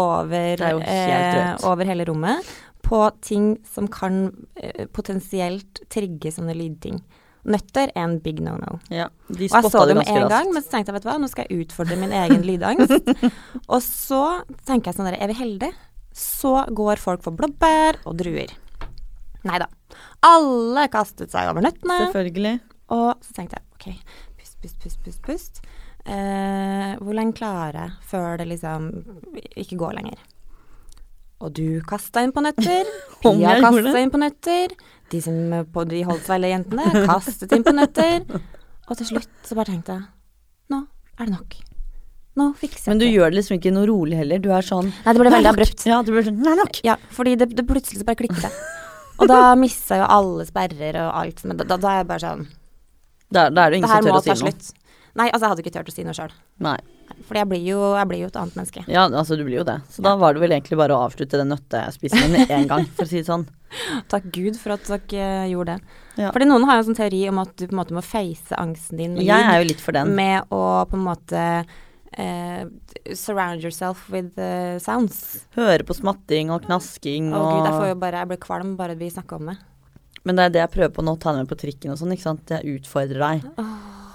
[0.00, 2.50] over, er eh, over hele rommet
[2.90, 6.98] på ting som kan eh, potensielt trigge sånne lydting.
[7.50, 8.80] Nøtter er en big no-no.
[8.92, 11.08] Ja, de Og jeg så det med en gang, men så tenkte jeg vet du
[11.08, 13.12] hva, nå skal jeg utfordre min egen lydangst.
[13.72, 14.24] og så
[14.68, 15.78] tenker jeg sånn der, er vi heldige?
[16.12, 18.52] Så går folk for blåbær og druer.
[19.46, 19.70] Nei da.
[20.26, 21.96] Alle kastet seg over nøttene.
[22.08, 22.56] Selvfølgelig.
[22.92, 25.62] Og så tenkte jeg ok, pust, pust, pust, pust, pust.
[26.04, 28.90] Eh, hvor lenge klarer jeg før det liksom
[29.54, 30.20] ikke går lenger?
[31.40, 32.88] Og du kasta inn på nøtter.
[33.22, 34.74] Pia kasta inn på nøtter.
[35.10, 35.36] De som
[35.72, 38.26] på de Holtzweiler-jentene kastet inn på nøtter.
[38.90, 40.06] Og til slutt så bare tenkte jeg
[40.70, 40.84] nå
[41.20, 41.56] er det nok.
[42.38, 43.12] Nå fikser jeg Men du det.
[43.16, 44.42] gjør det liksom ikke noe rolig heller.
[44.42, 45.86] Du er sånn Nei, det ble veldig abrupt.
[45.88, 46.78] Ja, det ble sånn Nei, nok!
[46.86, 48.52] Ja, fordi det, det plutselig så bare klikket det.
[49.20, 51.42] Og da mista jo alle sperrer og alt.
[51.44, 52.46] Men da, da, da er jeg bare sånn
[53.28, 54.30] Da, da er det ingen som tør å si noe.
[54.30, 54.72] Det her må ta slutt.
[55.20, 56.32] Nei, altså jeg hadde ikke turt å si noe sjøl.
[57.28, 58.84] Fordi jeg jeg blir jo et annet menneske.
[58.90, 59.78] Ja, altså du blir jo det.
[59.92, 63.06] Så da var det vel egentlig bare å avslutte den nøttespisingen med en gang, for
[63.06, 63.46] å si det sånn.
[64.12, 66.00] Takk Gud for at dere eh, gjorde det.
[66.24, 66.32] Ja.
[66.34, 68.56] Fordi noen har jo en sånn teori om at du på en måte må face
[68.58, 70.10] angsten din med, Jeg er jo litt for den.
[70.18, 71.46] med å på en måte
[72.18, 72.66] Uh,
[73.14, 75.44] surround yourself with eh, sounds.
[75.54, 78.96] Høre på smatting og knasking Å gud, jeg får jo bare Jeg blir kvalm bare
[78.98, 79.54] vi snakker om det.
[80.26, 82.10] Men det er det jeg prøver på nå, ta det med på trikken og sånn,
[82.16, 82.50] ikke sant.
[82.50, 83.46] Jeg utfordrer deg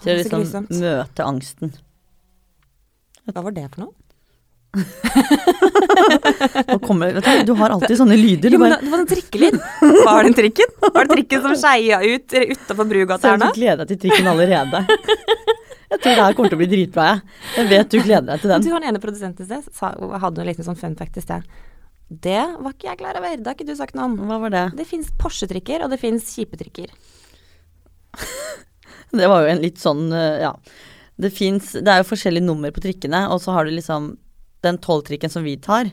[0.04, 1.72] til å liksom møte angsten.
[3.32, 3.94] Hva var det for noe?
[6.86, 8.52] Kommer, vet du, du har alltid sånne lyder.
[8.52, 9.56] Jo, bare det var en trikkelyd.
[10.06, 10.70] Var det trikken?
[10.84, 13.48] Var det trikken som skeia ut utafor Brugata her nå?
[13.54, 14.78] du gleder deg til trikken allerede.
[15.86, 17.18] Jeg tror det her kommer til å bli dritbra, jeg.
[17.56, 18.64] Jeg vet du gleder deg til den.
[18.66, 19.64] Du var den ene produsenten i sted,
[20.26, 21.42] hadde en liten sånn fun fact i sted.
[22.10, 24.16] Det var ikke jeg klar over, det har ikke du sagt noe om.
[24.30, 24.66] Hva var det?
[24.82, 26.90] Det fins Porsche-trikker, og det fins kjipe trikker.
[29.16, 30.50] Det var jo en litt sånn, eh, ja.
[31.22, 34.16] Det fins Det er jo forskjellige nummer på trikkene, og så har du liksom
[34.66, 35.92] den tolvtrikken som vi tar.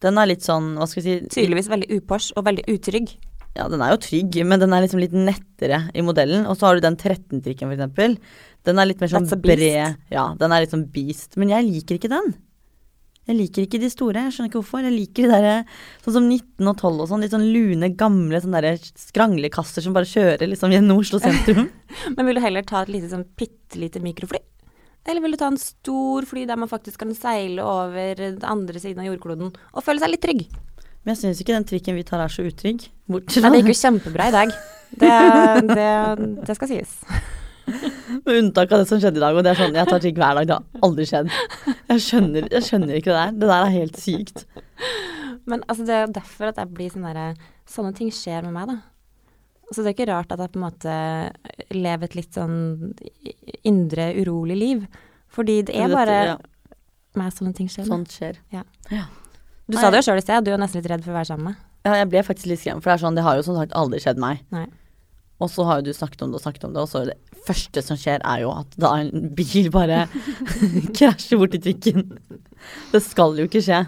[0.00, 3.12] Den er litt sånn, hva skal vi si Tydeligvis veldig upors og veldig utrygg.
[3.58, 6.46] Ja, den er jo trygg, men den er liksom litt nettere i modellen.
[6.48, 8.14] Og så har du den 13-trikken, for eksempel.
[8.66, 9.98] Den er litt mer sånn bred.
[10.12, 11.34] Ja, den er litt sånn beast.
[11.40, 12.30] Men jeg liker ikke den.
[13.28, 14.24] Jeg liker ikke de store.
[14.26, 14.84] Jeg skjønner ikke hvorfor.
[14.86, 15.56] Jeg liker de derre
[16.02, 17.24] sånn som 19 og 12 og sånn.
[17.24, 21.68] Litt sånn lune, gamle sånne derre skranglekasser som bare kjører liksom gjennom Oslo sentrum.
[22.16, 24.42] Men vil du heller ta et lite sånn bitte lite mikrofly?
[25.08, 28.82] Eller vil du ta en stor fly der man faktisk kan seile over den andre
[28.82, 30.44] siden av jordkloden og føle seg litt trygg?
[31.00, 32.84] Men jeg syns ikke den trikken vi tar er så utrygg.
[33.08, 34.56] Bortsett Nei, det gikk jo kjempebra i dag.
[34.90, 35.12] Det,
[35.70, 35.92] det,
[36.44, 36.98] det skal sies.
[38.24, 39.36] med unntak av det som skjedde i dag.
[39.36, 40.50] Og det er sånn, jeg tar trikk hver dag.
[40.50, 41.32] Det har aldri skjedd.
[41.90, 43.34] Jeg skjønner, jeg skjønner ikke det der.
[43.40, 44.44] Det der er helt sykt.
[45.50, 47.32] Men altså, det er jo derfor at jeg blir sånn derre
[47.70, 48.80] Sånne ting skjer med meg, da.
[49.70, 50.94] Så det er ikke rart at jeg på en måte
[51.70, 52.56] lever et litt sånn
[53.62, 54.80] indre urolig liv.
[55.30, 56.34] Fordi det er bare ja,
[57.14, 57.86] meg sånne ting skjer.
[57.86, 58.40] Sånt skjer.
[58.50, 58.64] Ja.
[58.90, 59.04] ja.
[59.70, 61.30] Du sa det jo sjøl i sted, du er nesten litt redd for å være
[61.30, 61.62] sammen med.
[61.86, 63.76] Ja, jeg ble faktisk litt skremt, for det er sånn, det har jo som sagt
[63.78, 64.42] aldri skjedd meg.
[64.52, 64.66] Nei.
[65.40, 67.16] Og så har jo du snakket om det og snakket om det, og så det
[67.46, 70.04] første som skjer er jo at da en bil bare
[70.98, 72.10] krasjer borti trikken.
[72.92, 73.80] Det skal jo ikke skje.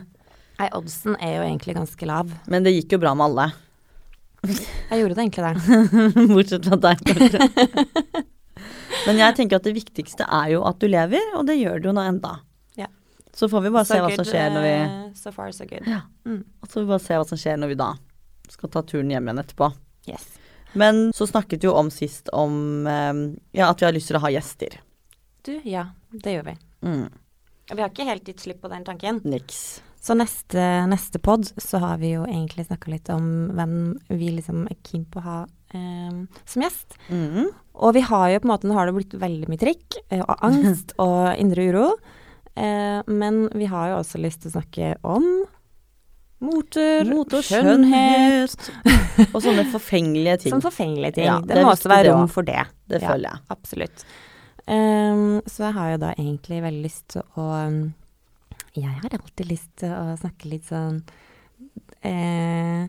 [0.63, 2.33] Nei, oddsen er jo egentlig ganske lav.
[2.51, 3.51] Men det gikk jo bra med alle.
[4.43, 5.59] Jeg gjorde det egentlig der.
[6.35, 8.23] Bortsett fra deg, kanskje.
[9.07, 11.91] Men jeg tenker at det viktigste er jo at du lever, og det gjør du
[11.91, 12.37] jo nå enda.
[12.79, 12.89] Ja.
[13.35, 15.67] Så får vi bare se hva good, som skjer når vi eh, So far, so
[15.69, 15.87] good.
[15.89, 16.05] Ja.
[16.29, 16.43] Mm.
[16.63, 17.91] Og så får vi bare se hva som skjer når vi da
[18.53, 19.71] skal ta turen hjem igjen etterpå.
[20.11, 20.27] Yes.
[20.79, 23.13] Men så snakket vi jo om sist om eh,
[23.59, 24.79] ja, at vi har lyst til å ha gjester.
[25.43, 26.59] Du, ja, det gjør vi.
[26.87, 27.09] Mm.
[27.73, 29.21] Vi har ikke helt gitt slipp på den tanken.
[29.25, 29.83] Niks.
[30.03, 33.77] Så neste, neste pod så har vi jo egentlig snakka litt om hvem
[34.11, 35.37] vi liksom er keen på å ha
[35.75, 36.97] eh, som gjest.
[37.07, 37.53] Mm.
[37.87, 40.25] Og vi har jo på en måte, nå har det blitt veldig mye trikk eh,
[40.25, 41.87] og angst og indre uro.
[42.59, 45.29] Eh, men vi har jo også lyst til å snakke om
[46.43, 48.69] moter, Mot og skjønnhet.
[49.35, 50.53] og sånne forfengelige ting.
[50.55, 51.27] Sånne forfengelige ting.
[51.31, 52.65] Ja, det, det må også være rom for det.
[52.91, 53.43] Det føler jeg.
[53.55, 54.05] Absolutt.
[54.67, 57.81] Um, så jeg har jo da egentlig veldig lyst til å um,
[58.79, 61.01] Jeg har alltid lyst til å snakke litt sånn
[62.07, 62.87] eh,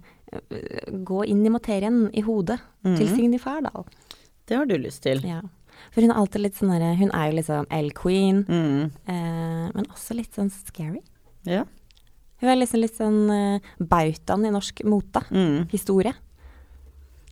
[1.09, 3.15] Gå inn i materien i hodet til Mhm.
[3.15, 3.85] Signy Færdal.
[4.45, 5.21] Det har du lyst til.
[5.25, 5.41] Ja.
[5.91, 8.91] For hun er alltid litt sånn Hun er jo liksom L-queen, Mm.
[9.07, 11.01] eh, men også litt sånn scary.
[11.45, 11.65] Ja.
[12.43, 15.23] Hun er liksom litt sånn uh, bautaen i norsk mote.
[15.31, 15.63] Mm.
[15.71, 16.11] Historie.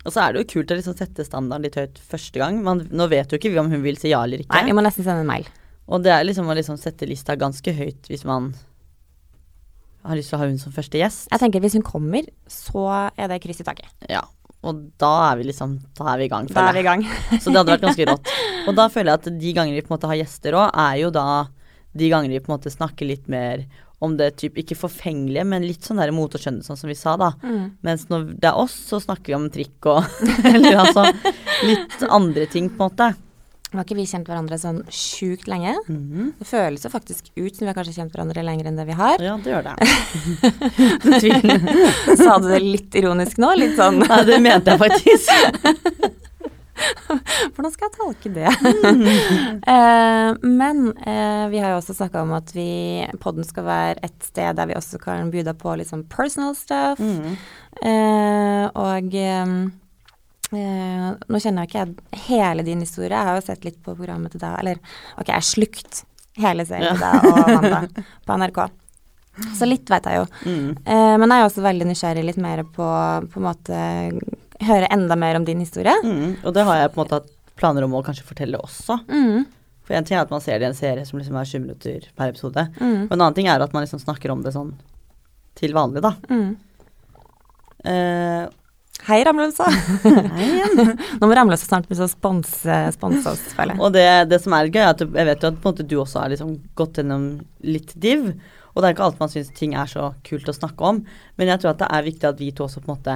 [0.01, 2.61] Og så er det jo kult å liksom sette standarden litt høyt første gang.
[2.65, 4.55] Man, nå vet jo ikke om hun vil si ja eller ikke.
[4.55, 5.49] Nei, jeg må nesten sende en mail.
[5.91, 8.53] Og det er liksom å liksom sette lista ganske høyt hvis man
[10.07, 11.27] har lyst til å ha hun som første gjest.
[11.29, 13.91] Jeg tenker Hvis hun kommer, så er det kryss i taket.
[14.09, 14.23] Ja.
[14.65, 16.47] Og da er vi liksom Da er vi i gang.
[16.49, 17.05] Da er vi i gang.
[17.41, 18.33] Så det hadde vært ganske rått.
[18.69, 20.99] Og da føler jeg at de gangene vi på en måte har gjester òg, er
[21.01, 21.27] jo da
[21.97, 23.65] de gangene vi på en måte snakker litt mer
[24.01, 26.97] om det typ ikke forfengelige, men litt sånn der mot å skjønne, sånn som vi
[26.97, 27.31] sa, da.
[27.45, 27.65] Mm.
[27.85, 30.01] Mens når det er oss, så snakker vi om trikk og
[30.51, 31.05] Eller altså
[31.67, 33.11] litt andre ting, på en måte.
[33.71, 35.77] Nå har ikke vi kjent hverandre sånn sjukt lenge.
[35.87, 36.33] Mhm.
[36.41, 38.97] Det føles jo faktisk ut som vi har kanskje kjent hverandre lenger enn det vi
[38.99, 39.21] har.
[39.23, 39.75] Ja, det gjør det.
[42.19, 43.53] Sa du det litt ironisk nå?
[43.61, 45.31] Litt sånn Nei, det mente jeg faktisk.
[47.53, 48.51] Hvordan skal jeg tolke det?
[49.71, 54.25] Eh, men eh, vi har jo også snakka om at vi podden skal være et
[54.25, 56.99] sted der vi også kan by på litt sånn personal stuff.
[56.99, 57.35] Mm.
[57.85, 59.53] Eh, og eh,
[60.57, 63.13] eh, nå kjenner jeg ikke hele din historie.
[63.13, 64.57] Jeg har jo sett litt på programmet til deg.
[64.63, 64.81] Eller
[65.17, 66.03] ok, jeg har slukt
[66.41, 68.61] hele serien til deg og Amanda på NRK.
[69.57, 70.25] Så litt vet jeg jo.
[70.45, 70.69] Mm.
[70.83, 72.87] Eh, men jeg er også veldig nysgjerrig litt mer på
[73.31, 73.81] på en måte
[74.67, 75.93] høre enda mer om din historie.
[76.03, 78.99] Mm, Og det har jeg på en måte hatt planer om å kanskje fortelle også.
[79.09, 79.45] Mm.
[79.85, 81.65] For en ting er at man ser det i en serie som liksom er 20
[81.65, 82.67] minutter per episode.
[82.79, 83.07] Mm.
[83.09, 84.73] Og en annen ting er at man liksom snakker om det sånn
[85.59, 86.13] til vanlig, da.
[87.83, 88.47] Eh,
[89.07, 89.65] Hei, Ramløsa.
[90.37, 90.91] hei igjen.
[91.17, 93.81] Nå må Ramløsa snart begynne å sponse, sponse oss, føler jeg.
[93.81, 96.21] Og det, det som er gøy, er at jeg vet jo at måte du også
[96.21, 97.23] har liksom gått gjennom
[97.65, 98.27] litt div.
[98.75, 101.01] Og det er ikke alltid man syns ting er så kult å snakke om,
[101.41, 103.15] men jeg tror at det er viktig at vi to også på en måte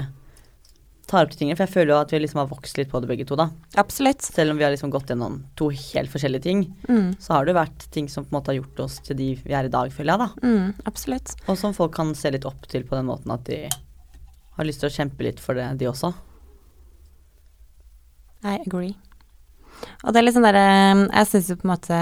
[1.07, 1.55] tar opp de tingene.
[1.57, 3.49] For jeg føler jo at vi liksom har vokst litt på det begge to, da.
[3.81, 4.21] Absolutt.
[4.25, 7.15] Selv om vi har liksom gått gjennom to helt forskjellige ting, Mm.
[7.19, 9.53] så har det vært ting som på en måte har gjort oss til de vi
[9.53, 10.47] er i dag, føler jeg, da.
[10.47, 11.35] Mm, absolutt.
[11.47, 13.63] Og som folk kan se litt opp til på den måten at de
[14.57, 16.13] har lyst til å kjempe litt for det, de også.
[18.45, 18.95] I agree.
[20.05, 21.97] Og det er litt sånn derre Jeg syns jo på en måte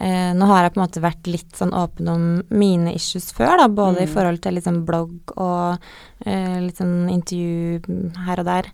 [0.00, 3.56] eh, Nå har jeg på en måte vært litt sånn åpen om mine issues før,
[3.58, 4.14] da, både i Mm.
[4.14, 5.78] forhold til liksom blogg og
[6.26, 8.70] eh, litt sånn intervju her og der.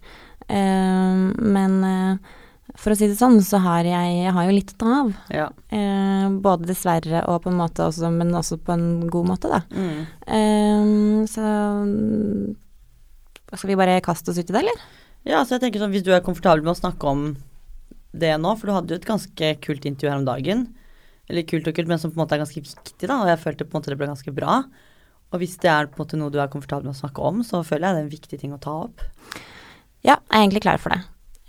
[0.48, 2.16] Eh, men eh,
[2.76, 5.12] for å si det sånn, så har jeg, jeg har jo litt å ta av.
[5.30, 5.46] Ja.
[5.70, 9.60] Eh, både dessverre og på en måte også, men også på en god måte, da.
[9.70, 10.00] Mm.
[10.26, 11.44] Eh, så
[11.84, 12.54] mm,
[13.54, 14.80] Skal vi bare kaste oss ut i det, eller?
[15.24, 17.20] Ja, så jeg tenker sånn, hvis du er komfortabel med å snakke om
[18.14, 20.64] det nå, for du hadde jo et ganske kult intervju her om dagen,
[21.30, 23.40] eller kult og kult, men som på en måte er ganske viktig, da, og jeg
[23.40, 24.58] følte på en måte det ble ganske bra.
[25.32, 27.40] Og hvis det er på en måte noe du er komfortabel med å snakke om,
[27.46, 29.02] så føler jeg det er en viktig ting å ta opp.
[30.04, 31.00] Ja, jeg er egentlig klar for det.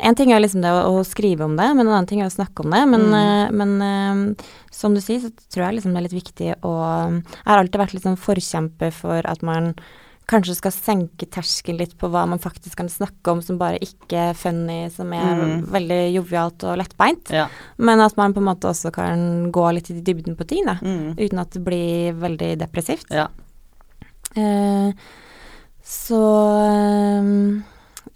[0.06, 2.28] En ting er liksom det å, å skrive om det, men en annen ting er
[2.28, 2.82] å snakke om det.
[2.92, 3.14] Men, Mm.
[3.20, 6.74] eh, men uh, som du sier, så tror jeg liksom det er litt viktig å
[7.16, 9.74] Jeg har alltid vært litt sånn forkjemper for at man
[10.28, 14.32] kanskje skal senke terskelen litt på hva man faktisk kan snakke om som bare ikke
[14.32, 15.66] er funny, som er Mm.
[15.70, 17.30] veldig jovialt og lettbeint.
[17.30, 17.48] Ja.
[17.78, 20.76] Men at man på en måte også kan gå litt i dybden på ting, da.
[20.82, 21.16] Mm.
[21.18, 23.06] Uten at det blir veldig depressivt.
[23.12, 23.28] Ja.
[24.36, 24.92] Eh,
[25.86, 26.22] så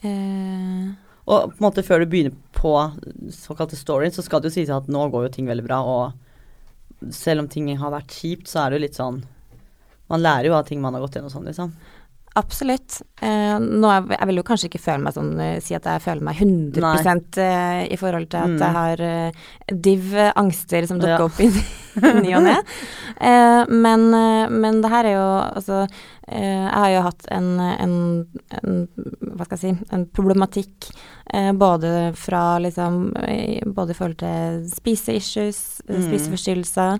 [0.04, 0.90] eh,
[1.30, 2.74] Og på en måte før du begynner på
[3.32, 7.14] såkalte storyen, så skal det jo sies at nå går jo ting veldig bra, og
[7.14, 9.22] selv om ting har vært kjipt, så er det jo litt sånn
[10.10, 11.70] Man lærer jo av ting man har gått gjennom sånn, liksom.
[12.40, 13.02] Absolutt.
[13.22, 16.04] Eh, nå jeg, jeg vil jo kanskje ikke føle meg sånn, eh, si at jeg
[16.06, 18.60] føler meg 100 eh, i forhold til at Mm.
[18.64, 19.32] jeg har eh,
[19.76, 21.26] div angster som dukker Ja.
[21.28, 21.50] opp i
[22.24, 22.56] ny og ne.
[23.20, 25.26] Eh, men, eh, men det her er jo
[25.60, 25.82] altså
[26.30, 27.96] eh, Jeg har jo hatt en, en,
[28.62, 28.78] en
[29.36, 30.88] Hva skal jeg si En problematikk
[31.34, 36.06] eh, både fra liksom eh, Både i forhold til spiseissues, eh, Mm.
[36.08, 37.00] spiseforstyrrelser.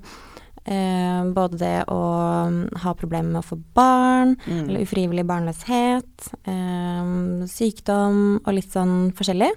[0.70, 2.00] Eh, både det å
[2.46, 4.68] mm, ha problemer med å få barn, Mm.
[4.70, 7.14] eller ufrivillig barnløshet, eh,
[7.50, 9.50] sykdom og litt sånn forskjellig.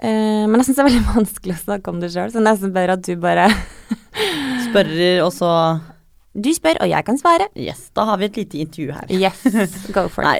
[0.00, 2.44] Eh, men jeg syns det er veldig vanskelig å snakke om det sjøl, så det
[2.44, 3.48] er nesten bedre at du bare
[4.70, 5.50] Spørrer, og så
[6.34, 7.48] Du spør, og jeg kan svare.
[7.58, 9.06] Yes, da har vi et lite intervju her.
[9.10, 9.40] Yes,
[9.90, 10.38] go for Nei.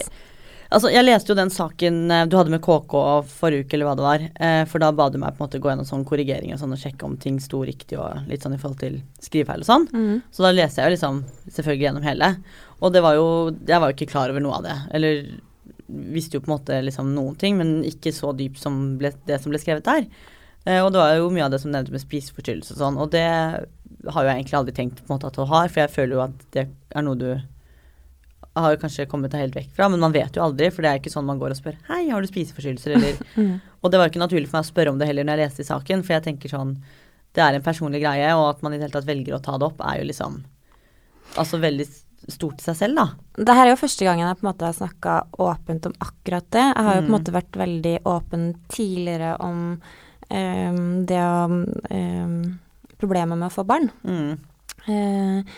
[0.71, 2.95] Altså, jeg leste jo den saken eh, du hadde med KK
[3.27, 4.25] forrige uke, eller hva det var.
[4.47, 6.75] Eh, for da ba du meg på en måte gå gjennom sånn korrigeringer og sånn,
[6.77, 9.87] og sjekke om ting sto riktig og litt sånn i forhold til skrivefeil og sånn.
[9.91, 10.17] Mm.
[10.31, 12.33] Så da leste jeg jo liksom selvfølgelig gjennom hele.
[12.81, 13.27] Og det var jo
[13.67, 14.77] Jeg var jo ikke klar over noe av det.
[14.97, 15.25] Eller
[15.91, 19.41] visste jo på en måte liksom noen ting, men ikke så dypt som ble, det
[19.43, 20.07] som ble skrevet der.
[20.69, 23.11] Eh, og det var jo mye av det som nevnte med spiseforstyrrelse og sånn, og
[23.15, 25.93] det har jo jeg egentlig aldri tenkt på en måte at du har, for jeg
[25.95, 27.31] føler jo at det er noe du
[28.57, 31.13] har kanskje kommet helt vekk fra, men man vet jo aldri, for det er ikke
[31.13, 33.61] sånn man går og spør Hei, har du spiseforstyrrelser, eller Mm.
[33.81, 35.63] Og det var ikke naturlig for meg å spørre om det heller når jeg leste
[35.63, 36.73] i saken, for jeg tenker sånn
[37.33, 39.55] Det er en personlig greie, og at man i det hele tatt velger å ta
[39.57, 40.41] det opp, er jo liksom
[41.39, 41.87] Altså veldig
[42.29, 43.07] stort i seg selv, da.
[43.47, 46.45] Det her er jo første gangen jeg på en måte har snakka åpent om akkurat
[46.53, 46.65] det.
[46.67, 47.15] Jeg har jo på en Mm.
[47.17, 49.63] måte vært veldig åpen tidligere om
[50.29, 52.59] um, det å um,
[53.01, 53.89] Problemet med å få barn.
[54.05, 54.35] Mm.
[54.85, 55.55] Eh,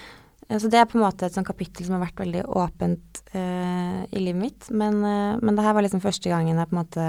[0.59, 4.03] så det er på en måte et sånt kapittel som har vært veldig åpent uh,
[4.11, 4.69] i livet mitt.
[4.75, 7.07] Men, uh, men det her var liksom første gangen jeg på en måte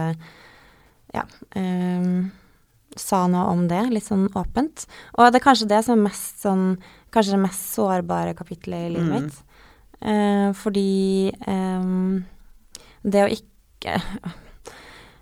[1.14, 1.24] ja,
[1.58, 2.32] um,
[2.98, 4.86] sa noe om det, litt sånn åpent.
[5.18, 6.68] Og det er kanskje det som er mest sånn
[7.14, 9.26] Kanskje det mest sårbare kapittelet i livet Mm.
[9.28, 9.36] mitt.
[10.02, 12.24] Uh, fordi um,
[13.04, 14.00] det å ikke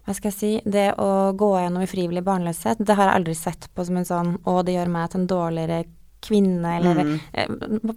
[0.05, 3.67] Hva skal jeg si Det å gå gjennom ufrivillig barnløshet, det har jeg aldri sett
[3.75, 5.83] på som en sånn Å, det gjør meg til en dårligere
[6.21, 7.19] kvinne, eller Mm.
[7.33, 7.47] eh,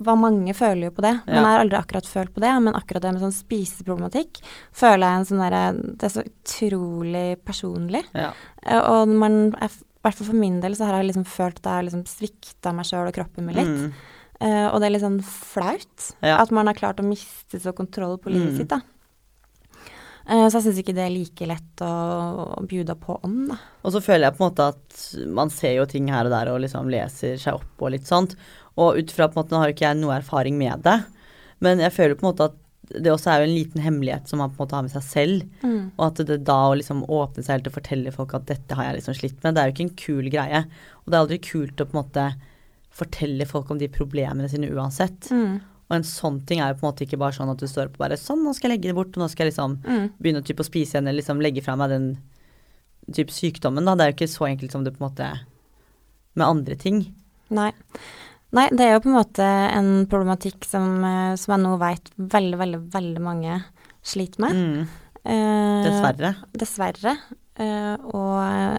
[0.03, 1.15] Hva mange føler jo på det.
[1.27, 1.43] Man Ja.
[1.45, 4.41] har aldri akkurat følt på det, men akkurat det med sånn spiseproblematikk
[4.73, 8.05] føler jeg en sånn derre Det er så utrolig personlig.
[8.15, 8.33] Ja.
[8.67, 9.69] Eh, Og man I
[10.09, 12.75] hvert fall for min del så har jeg liksom følt at jeg har liksom svikta
[12.75, 13.67] meg sjøl og kroppen min litt.
[13.67, 13.93] Mm.
[14.43, 16.11] Uh, og det er litt sånn flaut.
[16.23, 16.37] Ja.
[16.43, 18.57] At man har klart å miste så kontroll på livet Mm.
[18.59, 18.81] sitt, da.
[20.25, 21.93] Eh, så jeg syns ikke det er like lett å,
[22.57, 23.59] å bjuda på om, da.
[23.85, 25.01] Og så føler jeg på en måte at
[25.37, 28.37] man ser jo ting her og der og liksom leser seg opp og litt sånt.
[28.81, 30.99] Og ut fra på en måte, nå har jo ikke jeg noe erfaring med det,
[31.65, 34.41] men jeg føler på en måte at det også er jo en liten hemmelighet som
[34.43, 35.45] man på en måte har med seg selv.
[35.63, 35.93] Mm.
[35.95, 38.89] Og at det da å liksom åpne seg helt og fortelle folk at dette har
[38.89, 40.61] jeg liksom slitt med, det er jo ikke en kul greie.
[41.03, 42.27] Og det er aldri kult å på en måte
[42.95, 45.31] fortelle folk om de problemene sine uansett.
[45.33, 45.57] Mm.
[45.91, 47.91] Og en sånn ting er jo på en måte ikke bare sånn at du står
[47.91, 49.79] opp og bare sånn, nå skal jeg legge det bort, og nå skal jeg liksom
[49.85, 50.07] Mm.
[50.19, 52.07] begynne typ å spise igjen, eller liksom legge fra meg den
[53.13, 53.95] type sykdommen, da.
[53.95, 55.41] Det er jo ikke så enkelt som det på en måte
[56.35, 57.15] med andre ting.
[57.51, 57.73] Nei.
[58.55, 62.11] Nei, det er jo på en måte en problematikk som, eh, som jeg nå veit
[62.17, 63.65] veldig, veldig, veldig mange
[64.03, 64.53] sliter med.
[64.55, 64.89] Mm.
[65.27, 66.35] Eh, Dessverre.
[66.57, 67.19] Dessverre.
[67.57, 68.79] Eh, og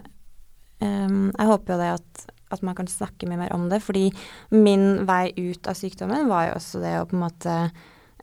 [0.80, 4.08] jeg håper jo det at, at man kan snakke mye mer om det, fordi
[4.54, 7.54] min vei ut av sykdommen var jo også det å på en måte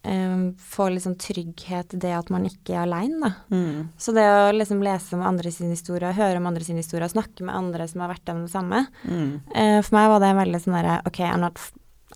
[0.08, 3.32] um, få litt sånn trygghet i det at man ikke er aleine, da.
[3.56, 3.90] Mm.
[4.00, 7.44] Så det å liksom lese om andre sin historie, høre om andre sin historie, snakke
[7.48, 9.42] med andre som har vært gjennom det samme, Mm.
[9.56, 11.60] uh, for meg var det veldig sånn derre OK, I'm not,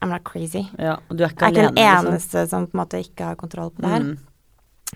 [0.01, 0.63] I'm not crazy.
[0.79, 2.13] Ja, du er ikke Jeg er ikke den eneste liksom.
[2.13, 4.07] eneste som på en måte ikke har kontroll på det her.
[4.07, 4.17] Mm.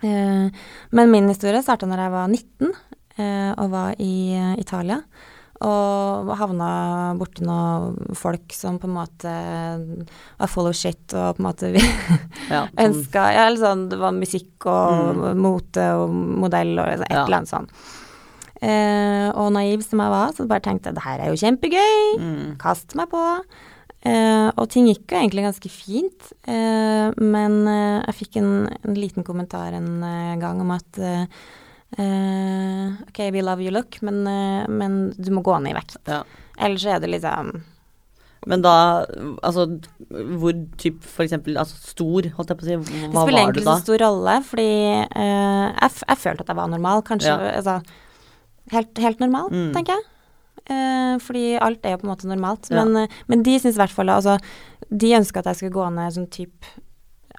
[0.02, 0.64] Uh,
[0.96, 4.14] men min historie starta når jeg var 19 uh, og var i
[4.58, 5.02] Italia.
[5.62, 6.68] Og havna
[7.20, 9.32] borti noen folk som på en måte
[10.40, 14.66] var follow shit og på en måte Ja, sånn, ønska ja, sånn, Det var musikk
[14.72, 17.26] og mote og modell og et Ja.
[17.26, 17.70] eller annet sånn.
[18.62, 22.20] Eh, og naiv som jeg var, så bare tenkte jeg det her er jo kjempegøy.
[22.22, 22.58] mm.
[22.62, 23.22] Kast meg på.
[24.06, 28.96] Eh, og ting gikk jo egentlig ganske fint, eh, men eh, jeg fikk en, en
[28.98, 31.02] liten kommentar en eh, gang om at
[31.98, 35.98] eh, OK, we love you look, men, uh, men du må gå ned i vekt.
[36.08, 36.24] ja.
[36.62, 37.64] Ellers er det liksom
[38.46, 38.72] Men da,
[39.42, 39.64] altså
[40.12, 43.32] hvor typ for eksempel altså stor, holdt jeg på å si, Det hva spiller var
[43.32, 43.76] du egentlig da?
[43.78, 44.68] så stor rolle, fordi
[45.16, 47.34] uh, jeg, jeg følte at jeg var normal, kanskje.
[47.34, 47.52] Ja.
[47.58, 47.80] Altså,
[48.76, 49.72] helt, helt normal, Mm.
[49.76, 50.08] tenker jeg.
[51.22, 52.68] Fordi alt er jo på en måte normalt.
[52.70, 52.84] Ja.
[52.86, 54.36] Men, men de syns i hvert fall altså,
[54.94, 56.70] De ønska at jeg skulle gå ned sånn type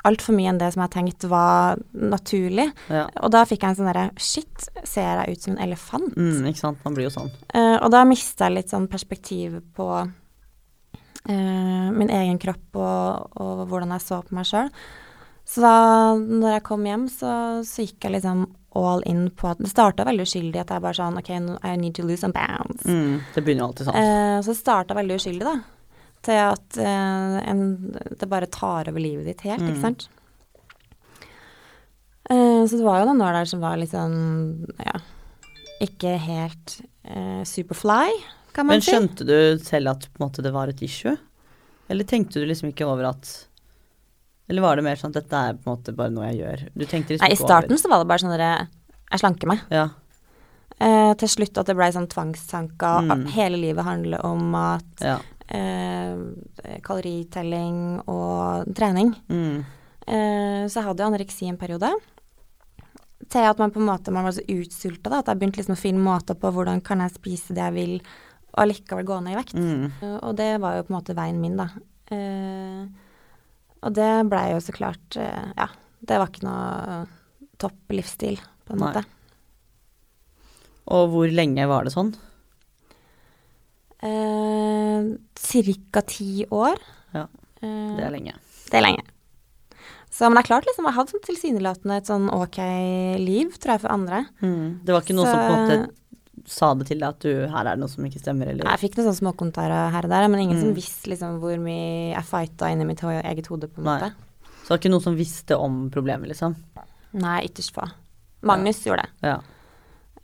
[0.09, 2.69] altfor mye enn det som jeg tenkte var naturlig.
[2.93, 3.05] Ja.
[3.23, 6.17] Og da fikk jeg en sånn derre Shit, ser jeg ut som en elefant?
[6.17, 7.31] Mm, ikke sant, man blir jo sånn.
[7.55, 13.65] Uh, og da mista jeg litt sånn perspektiv på uh, min egen kropp og, og
[13.71, 14.73] hvordan jeg så på meg sjøl.
[15.49, 15.77] Så da
[16.17, 17.33] når jeg kom hjem, så,
[17.67, 18.47] så gikk jeg liksom
[18.79, 21.95] all in på at Det starta veldig uskyldig, at jeg bare sånn OK, I need
[21.99, 22.87] to lose some pounds.
[22.88, 23.99] Mm, det begynner alltid sånn.
[23.99, 25.82] Uh, så det starta veldig uskyldig, da.
[26.23, 27.63] Til at uh, en,
[28.19, 29.73] det bare tar over livet ditt helt, Mm.
[29.73, 30.09] ikke sant.
[32.31, 35.01] Uh, så det var jo noen år der som var litt sånn, ja
[35.83, 36.77] Ikke helt
[37.11, 38.13] uh, superfly,
[38.55, 38.93] kan man Men si.
[38.95, 41.17] skjønte du selv at måte, det var et issue?
[41.91, 43.33] Eller tenkte du liksom ikke over at
[44.49, 46.63] Eller var det mer sånn at dette er på en måte bare noe jeg gjør?
[46.79, 48.71] Du tenkte liksom Nei, I starten starten så var det bare sånn at
[49.11, 49.67] Jeg slanker meg.
[49.75, 49.89] Ja.
[50.83, 53.05] Eh, til slutt at det blei sånn tvangstanker.
[53.11, 53.27] Mm.
[53.35, 55.19] Hele livet handler om at ja.
[55.53, 59.15] Eh, kaloritelling og trening.
[59.29, 59.62] Mm,
[60.03, 61.88] Eh, så jeg hadde jo anoreksi en periode.
[63.31, 65.77] Til at man på en måte man var så utsulta da, at jeg begynte liksom
[65.77, 67.93] å finne måter på hvordan kan jeg spise det jeg vil,
[68.51, 69.55] og allikevel gå ned i vekt.
[69.55, 71.69] mm, Eh, og det var jo på en måte veien min, da.
[72.11, 72.83] Eh,
[73.87, 75.69] og det blei jo så klart eh, Ja,
[76.03, 77.07] det var ikke noe
[77.62, 78.88] topp livsstil, på en Nei.
[78.91, 79.05] måte.
[80.93, 82.11] Og hvor lenge var det sånn?
[84.03, 85.07] Eh,
[85.38, 86.77] Cirka ti år.
[87.15, 87.27] Ja,
[87.62, 88.33] Eh, Det er lenge.
[88.71, 89.05] Det er lenge.
[90.11, 92.59] Så, men det er klart, liksom, jeg hadde sånn tilsynelatende et sånn ok
[93.23, 94.25] liv, tror jeg, for andre.
[94.43, 94.81] Mm.
[94.85, 97.61] Det var ikke noen som på en måte sa det til deg at du, her
[97.71, 100.27] er det noe som ikke stemmer, eller Jeg fikk noen sånne småkommentarer her og der,
[100.29, 100.75] men ingen som Mm.
[100.75, 104.11] visste liksom hvor mye jeg fighta inni mitt eget hode, på en måte.
[104.11, 104.49] Nei.
[104.65, 106.57] Så det var ikke noen som visste om problemet, liksom?
[107.15, 107.87] Nei, ytterst få.
[108.43, 109.11] Magnus gjorde det.
[109.23, 109.38] Ja.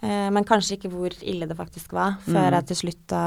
[0.03, 2.55] Eh, men kanskje ikke hvor ille det faktisk var, før Mm.
[2.59, 3.23] jeg til slutt da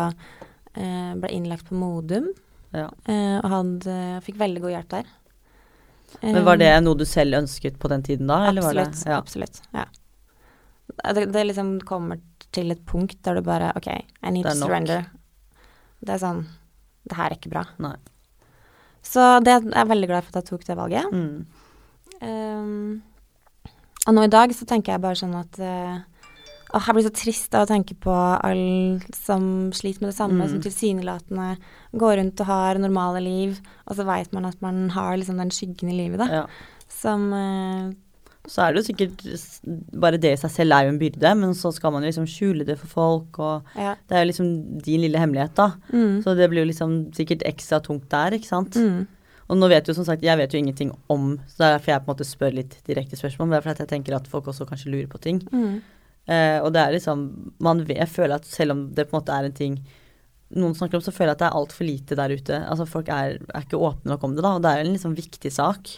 [0.76, 2.30] eh, ble innlagt på Modum,
[2.74, 2.86] ja.
[3.06, 5.10] eh, og hadde, fikk veldig god hjelp der.
[6.22, 8.88] Men var Eh, det noe du selv ønsket på den tiden da, eller var det
[8.88, 9.08] Absolutt.
[9.08, 9.18] ja.
[9.18, 9.62] Absolutt.
[9.74, 9.86] Ja.
[11.14, 12.20] Det, det liksom kommer
[12.52, 15.06] til et punkt der du bare OK, I need to surrender.
[16.04, 16.42] Det er sånn
[17.08, 17.64] Det her er ikke bra.
[17.80, 17.96] Nei.
[19.02, 21.12] Så det jeg er veldig glad for at jeg tok det valget.
[21.12, 21.46] Mm.
[22.22, 23.02] Um,
[24.08, 25.98] og nå i dag så tenker jeg bare sånn at eh,
[26.74, 28.12] åh, Jeg blir så trist av å tenke på
[28.44, 30.50] alle som sliter med det samme, Mm.
[30.50, 31.58] som tilsynelatende
[31.96, 35.50] går rundt og har normale liv, og så veit man at man har liksom den
[35.50, 36.46] skyggen i livet, da, Ja.
[36.88, 37.92] som eh,
[38.48, 41.52] Så er det jo sikkert Bare det i seg selv er jo en byrde, men
[41.54, 43.96] så skal man jo liksom skjule det for folk, og Ja.
[44.08, 45.74] det er jo liksom din lille hemmelighet, da.
[45.94, 46.24] Mm.
[46.24, 48.72] Så det blir jo liksom sikkert ekstra tungt der, ikke sant.
[48.74, 49.06] Mm.
[49.50, 51.86] Og nå vet jo som sagt, jeg vet jo ingenting om, så det er derfor
[51.92, 53.48] jeg på en måte spør litt direkte spørsmål.
[53.48, 55.40] Men det er fordi jeg tenker at folk også kanskje lurer på ting.
[55.52, 55.82] Mm.
[56.30, 57.26] Eh, og det er liksom
[57.64, 59.82] man vet, føler at selv om det på en måte er en ting
[60.52, 62.58] noen snakker om, så føler jeg at det er altfor lite der ute.
[62.68, 64.56] Altså Folk er, er ikke åpne nok om det, da.
[64.58, 65.94] Og det er jo en liksom viktig sak.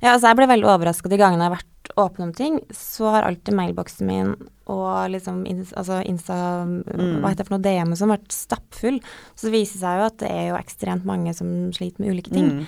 [0.00, 2.58] Ja, altså jeg ble veldig overraska de gangene jeg har vært åpen om ting.
[2.74, 4.34] Så har alltid mailboksen min
[4.68, 6.38] og liksom altså Insta
[6.68, 7.20] Mm.
[7.22, 8.98] Hva heter det for noe DM som har vært stappfull.
[9.34, 12.32] Så det viser seg jo at det er jo ekstremt mange som sliter med ulike
[12.32, 12.48] ting.
[12.48, 12.64] Mm.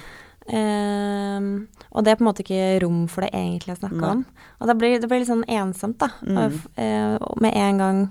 [0.51, 1.51] Ehm,
[1.91, 4.11] og det er på en måte ikke rom for det egentlig å snakke Nei.
[4.17, 4.25] om.
[4.61, 6.11] Og det blir, det blir litt sånn ensomt, da.
[6.27, 6.39] Mm.
[6.43, 8.05] Og, eh, med en gang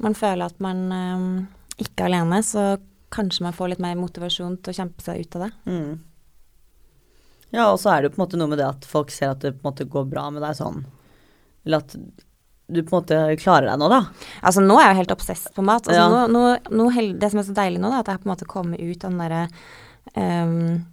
[0.00, 1.26] man føler at man ehm,
[1.78, 2.78] ikke er alene, så
[3.14, 5.50] kanskje man får litt mer motivasjon til å kjempe seg ut av det.
[5.66, 5.98] Mm.
[7.50, 9.32] Ja, og så er det jo på en måte noe med det at folk ser
[9.32, 10.84] at det på en måte går bra med deg sånn
[11.66, 11.96] Eller at
[12.70, 14.04] du på en måte klarer deg nå, da.
[14.46, 15.88] Altså nå er jeg jo helt obsess på mat.
[15.90, 16.06] Altså, Ja.
[16.08, 18.46] nå, nå, nå det som er så deilig nå, da, at jeg på en måte
[18.46, 19.42] kommer ut av den derre
[20.14, 20.84] ehm,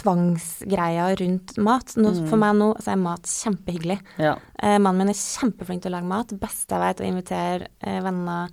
[0.00, 1.94] tvangsgreia rundt mat.
[1.96, 2.26] Nå, Mm.
[2.28, 3.98] For meg nå så er mat kjempehyggelig.
[4.18, 4.34] Ja.
[4.58, 6.34] Eh, mannen min er kjempeflink til å lage mat.
[6.40, 8.50] Beste jeg vet, å invitere eh, venner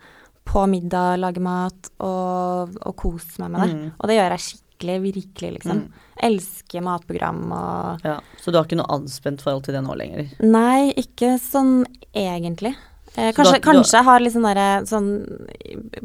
[0.47, 3.73] på middag, lage mat og, og kose meg med det.
[3.75, 3.87] Mm.
[3.97, 5.81] Og det gjør jeg skikkelig, virkelig, liksom.
[5.81, 6.05] Mm.
[6.27, 8.19] Elsker matprogram og ja.
[8.41, 10.31] Så du har ikke noe anspent forhold til det nå lenger?
[10.41, 11.81] Nei, ikke sånn
[12.15, 12.73] egentlig.
[13.17, 15.11] Eh, kanskje, har, kanskje jeg har litt sånn derre sånn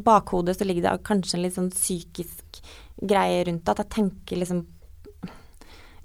[0.05, 2.62] bakhodet så ligger det kanskje en litt sånn psykisk
[3.03, 3.74] greie rundt det.
[3.74, 4.62] At jeg tenker liksom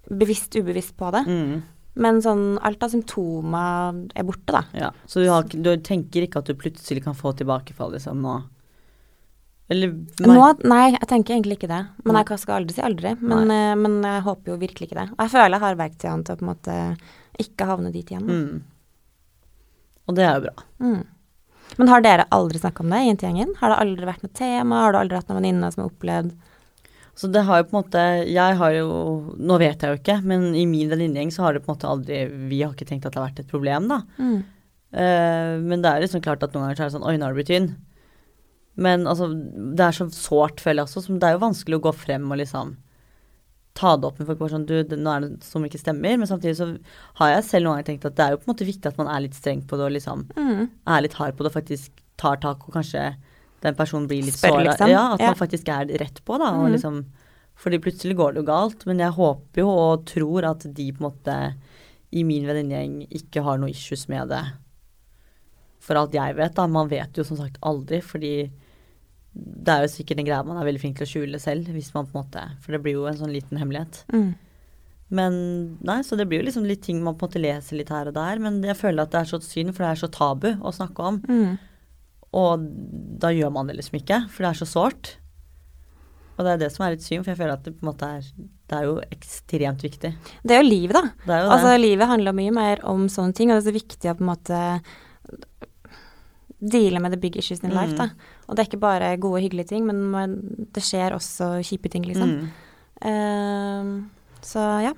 [0.09, 1.23] bevisst, ubevisst på det.
[1.27, 1.63] Mm.
[1.97, 4.61] Men sånn alt av symptomer er borte, da.
[4.77, 4.91] Ja.
[5.09, 8.37] Så du, har, du tenker ikke at du plutselig kan få tilbakefall liksom nå?
[9.67, 9.91] Eller
[10.23, 11.81] Nå, nei, jeg tenker egentlig ikke det.
[12.05, 13.11] Men jeg skal aldri si aldri.
[13.19, 15.09] Men, eh, men jeg håper jo virkelig ikke det.
[15.17, 16.77] Og jeg føler jeg har verktøyene til å på en måte
[17.43, 18.29] ikke havne dit igjen.
[18.29, 18.61] Mm.
[20.07, 20.67] Og det er jo bra.
[20.79, 21.01] Mm.
[21.75, 23.57] Men har dere aldri snakka om det i jentegjengen?
[23.59, 24.85] Har det aldri vært noe tema?
[24.85, 26.31] Har du aldri hatt noen venninne som har opplevd
[27.17, 28.87] Så det har jo på en måte Jeg har jo
[29.41, 31.89] Nå vet jeg jo ikke, men i min venninnegjeng så har det på en måte
[31.89, 32.19] aldri
[32.51, 34.01] Vi har ikke tenkt at det har vært et problem, da.
[34.21, 34.37] mm.
[34.87, 37.25] Uh, men det er liksom klart at noen ganger så er det sånn Oi, nå
[37.27, 37.65] har du blitt tynn.
[38.79, 39.27] Men altså,
[39.75, 41.01] det er så sårt, føler jeg også.
[41.07, 42.75] Som det er jo vanskelig å gå frem og liksom
[43.77, 44.39] ta det opp med folk.
[44.39, 46.15] Bare sånn, du, nå er det som ikke stemmer.
[46.21, 46.69] Men samtidig så
[47.19, 49.01] har jeg selv noen ganger tenkt at det er jo på en måte viktig at
[49.01, 50.63] man er litt streng på det og liksom Mm.
[50.95, 53.03] er litt hard på det og faktisk tar tak og kanskje
[53.61, 54.63] den personen blir litt såra.
[54.63, 54.89] liksom.
[54.89, 55.27] Ja, at Ja.
[55.31, 56.51] man faktisk er rett på, da.
[56.53, 56.71] Og Mhm.
[56.73, 57.05] liksom,
[57.57, 58.85] fordi plutselig går det jo galt.
[58.85, 61.53] Men jeg håper jo og tror at de på en måte
[62.13, 64.43] i min venninnegjeng ikke har noe issues med det.
[65.79, 66.67] For alt jeg vet, da.
[66.67, 68.51] Man vet jo som sagt aldri, fordi
[69.35, 71.93] det er jo sikkert en greie man er veldig flink til å skjule selv, hvis
[71.93, 74.03] man på en måte For det blir jo en sånn liten hemmelighet.
[74.11, 74.35] Mm.
[75.09, 77.89] Men nei, så det blir jo liksom litt ting man på en måte leser litt
[77.89, 78.39] her og der.
[78.39, 80.99] Men jeg føler at det er så synd, for det er så tabu å snakke
[80.99, 81.19] om.
[81.21, 81.59] Mm.
[82.35, 82.67] Og
[83.21, 85.13] da gjør man det liksom ikke, for det er så sårt.
[86.37, 87.91] Og det er det som er litt synd, for jeg føler at det på en
[87.93, 88.27] måte er
[88.67, 90.11] Det er jo ekstremt viktig.
[90.43, 91.01] Det er jo livet, da.
[91.23, 94.11] Det jo Altså, livet handler mye mer om sånne ting, og det er så viktig
[94.11, 94.59] å på en måte
[96.59, 97.97] deale med the big issues in life, Mm.
[97.97, 98.09] da.
[98.49, 100.35] Og det er ikke bare gode, hyggelige ting, men man,
[100.73, 102.29] det skjer også kjipe ting, liksom.
[102.29, 102.49] Mm.
[103.05, 104.03] Uh,
[104.41, 104.93] så ja.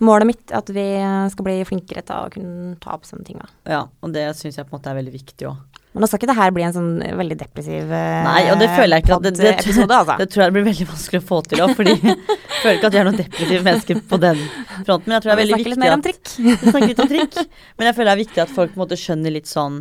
[0.00, 0.86] Målet mitt er at vi
[1.30, 3.48] skal bli flinkere til å kunne ta opp sånne ting, da.
[3.70, 5.69] Ja, og det syns jeg på en måte er veldig viktig òg.
[5.90, 8.22] Men nå skal ikke det her bli en sånn veldig depressiv episode.
[8.26, 10.16] Nei, og det føler jeg ikke at det, det, pod-episode, altså.
[10.20, 12.18] det tror jeg blir veldig vanskelig å få til òg, fordi jeg
[12.60, 14.44] føler ikke at jeg er noen depressive mennesker på den
[14.86, 15.08] fronten.
[15.08, 16.34] Men jeg tror det er Vi veldig snakker litt mer om at trikk.
[16.36, 17.40] Vi snakker litt om trikk.
[17.74, 19.80] Men jeg føler det er viktig at folk på en måte skjønner litt sånn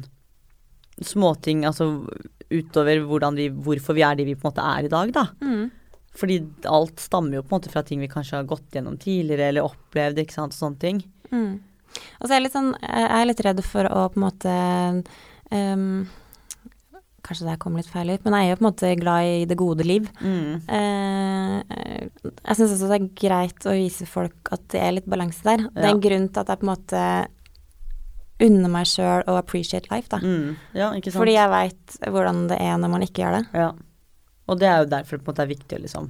[1.05, 1.91] småting, altså
[2.49, 3.05] utover
[3.37, 5.27] vi, hvorfor vi er de vi på en måte er i dag, da.
[5.45, 5.69] Mm.
[6.17, 9.51] Fordi alt stammer jo på en måte fra ting vi kanskje har gått gjennom tidligere
[9.51, 11.03] eller opplevd, ikke sant, og sånne ting.
[11.29, 11.59] Mm.
[12.19, 14.55] Og så er jeg litt sånn Jeg er litt redd for å på en måte
[15.51, 19.27] Kanskje det her kommer litt feil ut, men jeg er jo på en måte glad
[19.27, 20.05] i det gode liv.
[20.23, 20.61] Mm.
[20.71, 21.57] Eh,
[22.47, 25.65] jeg syns også det er greit å vise folk at det er litt balanse der.
[25.75, 27.03] Det er en grunn til at jeg på en måte
[28.39, 30.21] unner meg sjøl å appreciate life, da.
[30.23, 30.55] Mm.
[30.79, 30.93] Ja.
[31.11, 33.43] Fordi jeg veit hvordan det er når man ikke gjør det.
[33.65, 33.69] Ja.
[34.49, 36.09] Og det er jo derfor det på en måte er viktig å liksom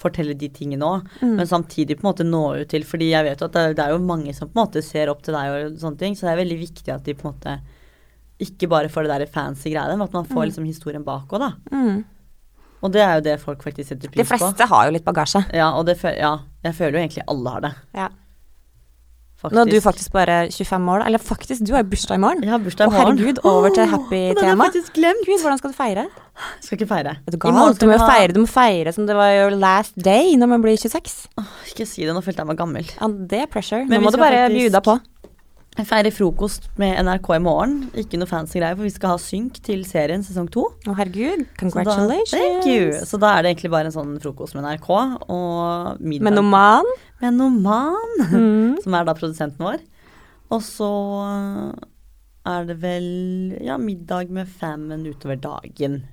[0.00, 1.36] fortelle de tingene òg, Mm.
[1.38, 3.92] men samtidig på en måte nå ut til Fordi jeg vet at det, det er
[3.94, 6.32] jo mange som på en måte ser opp til deg og sånne ting, så det
[6.34, 7.54] er veldig viktig at de på en måte
[8.40, 10.46] ikke bare for det der fancy greiene, men at man får Mm.
[10.50, 11.52] liksom historien bak òg, da.
[11.72, 12.04] Mm.
[12.82, 14.36] Og det er jo det folk faktisk setter pris på.
[14.36, 15.44] De fleste har jo litt bagasje.
[15.54, 17.74] Ja, og det, føl- ja, jeg føler jo egentlig alle har det.
[17.94, 18.08] Ja.
[19.36, 19.52] Faktisk.
[19.52, 21.06] Nå er du faktisk bare 25 år, da.
[21.10, 22.40] Eller faktisk, du har jo bursdag i morgen.
[22.42, 23.18] Jeg har bursdag i morgen.
[23.18, 24.48] herregud, over til Åh, Den har happy-tema.
[24.48, 25.26] jeg faktisk glemt.
[25.28, 26.04] Gud, hvordan skal du feire?
[26.08, 27.12] Jeg Skal ikke feire.
[27.26, 27.78] Vet du, I morgen galt.
[27.78, 30.48] Du må jo ha- feire, du må feire som det var your last day når
[30.48, 31.28] man blir 26.
[31.38, 32.84] Åh, Ikke si det, nå følte jeg meg gammel.
[33.00, 33.84] Ja, det er pressure.
[33.84, 35.00] Men Nå må du bare faktisk- bjuda på.
[35.76, 37.74] Jeg feirer frokost med NRK i morgen.
[38.00, 40.62] Ikke noe fancy greier, for vi skal ha synk til serien sesong to.
[40.88, 42.30] Å herregud, Så da- congratulations.
[42.32, 42.92] thank you.
[43.04, 44.88] Så da er det egentlig bare en sånn frokost med NRK
[45.28, 46.84] og middag Med noe man.
[47.20, 48.82] med Noman, Mm.
[48.82, 49.78] som er da produsenten vår.
[50.50, 50.88] Og så
[52.46, 56.04] er det vel ja, middag med famen utover dagen.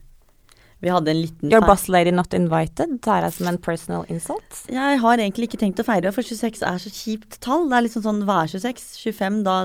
[0.83, 4.57] Vi hadde en liten Your boss lady not invited tar jeg som en personal insult.
[4.67, 7.69] Jeg har egentlig ikke tenkt å feire, for 26 er så kjipt tall.
[7.71, 8.83] Det er liksom sånn hva er 26?
[8.99, 9.55] 25, da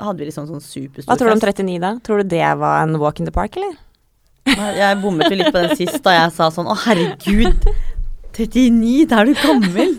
[0.00, 1.92] hadde vi liksom sånn superstor Hva tror du om 39, da?
[2.08, 3.76] Tror du det var en walk in the park, eller?
[4.48, 7.68] Jeg bommet jo litt på den sist da jeg sa sånn å herregud,
[8.32, 9.92] 39, da er du gammel.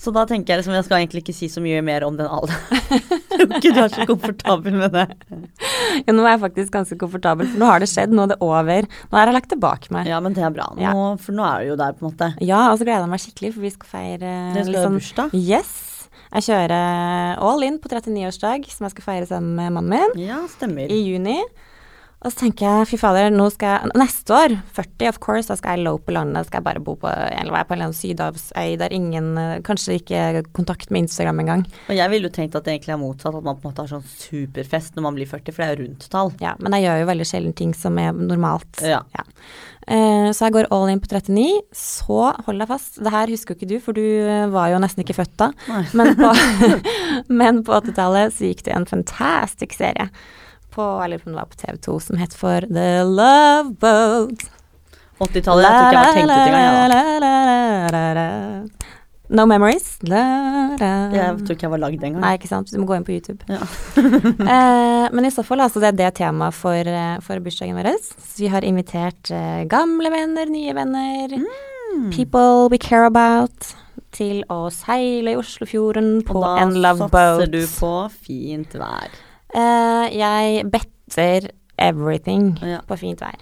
[0.00, 2.24] Så da tenker jeg liksom jeg skal egentlig ikke si så mye mer om den
[2.32, 2.62] alderen.
[3.34, 5.04] Tror ikke du er så komfortabel med det.
[6.06, 8.38] Ja, nå er jeg faktisk ganske komfortabel, for nå har det skjedd, nå er det
[8.44, 8.88] over.
[9.10, 10.08] Nå har jeg lagt det bak meg.
[10.08, 10.94] Ja, men det er bra nå, Ja.
[11.20, 12.30] for nå er du jo der på en måte.
[12.40, 15.34] Ja, og så gleder jeg meg skikkelig, for vi skal feire Det skal liksom- bursdag.
[15.36, 15.76] Yes.
[16.30, 20.40] Jeg kjører all in på 39-årsdag, som jeg skal feire sammen med mannen min Ja,
[20.48, 20.88] stemmer.
[20.88, 21.42] i juni.
[22.20, 25.56] Og så tenker jeg, fy fader, nå skal jeg Neste år, 40 of course, da
[25.56, 26.48] skal jeg low på landet.
[26.48, 29.62] Skal jeg bare bo på, eller være på en eller annen sydhavsøy der ingen eh,
[29.64, 31.64] Kanskje ikke kontakt med Instagram engang.
[31.88, 33.86] Og jeg ville jo tenkt at det egentlig er motsatt, at man på en måte
[33.86, 36.32] har sånn superfest når man blir 40, for det er jo rundt tall.
[36.44, 38.82] Ja, men jeg gjør jo veldig sjelden ting som er normalt.
[38.84, 39.00] Ja.
[39.88, 41.46] Eh, så jeg går all in på 39.
[41.72, 44.82] Så hold deg fast, det her husker jo ikke du, for du eh, var jo
[44.84, 45.50] nesten ikke født da.
[45.72, 45.86] Nei.
[45.96, 46.34] Men på,
[47.40, 50.10] men på 80-tallet så gikk det en fantastisk serie
[50.80, 54.48] på, eller om det var på TV2 som het for The Love Boat.
[55.20, 58.62] 80-tallet, jeg tror ikke jeg var tenkt ut engang, Ja.
[59.30, 59.92] No memories.
[60.10, 60.22] La,
[60.80, 60.88] la.
[61.14, 62.22] Jeg tror ikke jeg var lagd engang.
[62.24, 62.72] Nei, ikke sant.
[62.72, 63.44] Du må gå inn på YouTube.
[63.46, 63.60] Ja.
[64.00, 66.90] eh, men i så fall, altså, det er det temaet for,
[67.22, 67.92] for bursdagen vår.
[68.02, 71.36] Så vi har invitert eh, gamle venner, nye venner,
[71.90, 72.12] Mm.
[72.14, 73.72] people we care about,
[74.14, 77.10] til å seile i Oslofjorden på en love boat.
[77.10, 77.90] Og da satser du på
[78.26, 79.10] fint vær.
[79.54, 82.80] Eh, jeg better everything Ja.
[82.86, 83.36] på fint vær.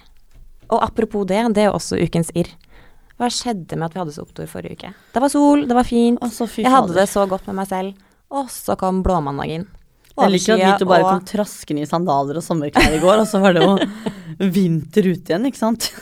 [0.69, 2.49] Og apropos det, det er jo også ukens irr.
[3.19, 4.93] Hva skjedde med at vi hadde så opptur forrige uke?
[5.13, 6.19] Det var sol, det var fint.
[6.23, 7.93] Altså, Jeg hadde det så godt med meg selv.
[8.31, 9.67] Og så kom blåmandagen.
[10.19, 13.27] Jeg liker at vi bare og- kom traskende i sandaler og sommerklær i går, og
[13.27, 13.77] så var det jo
[14.51, 15.91] vinter ute igjen, ikke sant?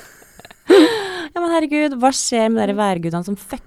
[1.38, 3.62] Ja, men herregud, hva skjer med dere værgudene som fucker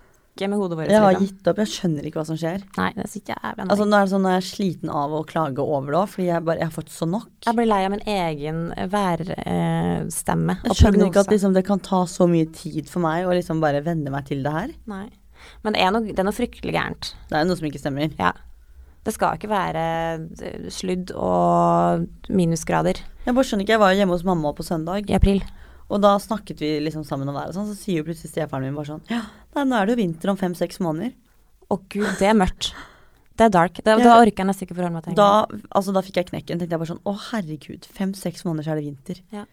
[0.49, 0.91] med hodet vårt?
[0.93, 2.65] Jeg har gitt opp, jeg skjønner ikke hva som skjer.
[2.79, 3.87] Nei, det er så jævla Altså.
[3.87, 6.29] Nå er det sånn at jeg er sliten av å klage over det òg, fordi
[6.31, 7.31] jeg, bare, jeg har fått så nok.
[7.47, 8.61] Jeg blir lei av min egen
[8.95, 13.35] værstemme Jeg skjønner ikke at liksom, det kan ta så mye tid for meg å
[13.37, 14.77] liksom bare venne meg til det her.
[14.91, 15.09] Nei.
[15.65, 17.13] Men det er, noe, det er noe fryktelig gærent.
[17.29, 18.13] Det er noe som ikke stemmer.
[18.21, 18.33] Ja.
[19.07, 19.83] Det skal ikke være
[20.45, 25.09] eh, sludd og minusgrader Jeg bare skjønner ikke, jeg var hjemme hos mamma på søndag,
[25.09, 25.41] i april.
[25.91, 28.65] Og da snakket vi liksom sammen om været og sånn, så sier jo plutselig stefaren
[28.69, 29.25] min bare sånn Ja,
[29.57, 31.13] nei, nå er det jo vinter om fem-seks måneder.
[31.71, 32.73] Å gud, det er mørkt.
[33.39, 33.79] Det er dark.
[33.81, 34.05] Det, Ja.
[34.05, 36.59] Da orker jeg nesten ikke forholde meg til Da, altså, da fikk jeg knekken.
[36.61, 39.23] tenkte jeg bare sånn Å, herregud, fem-seks måneder så er det vinter.
[39.33, 39.45] Ja.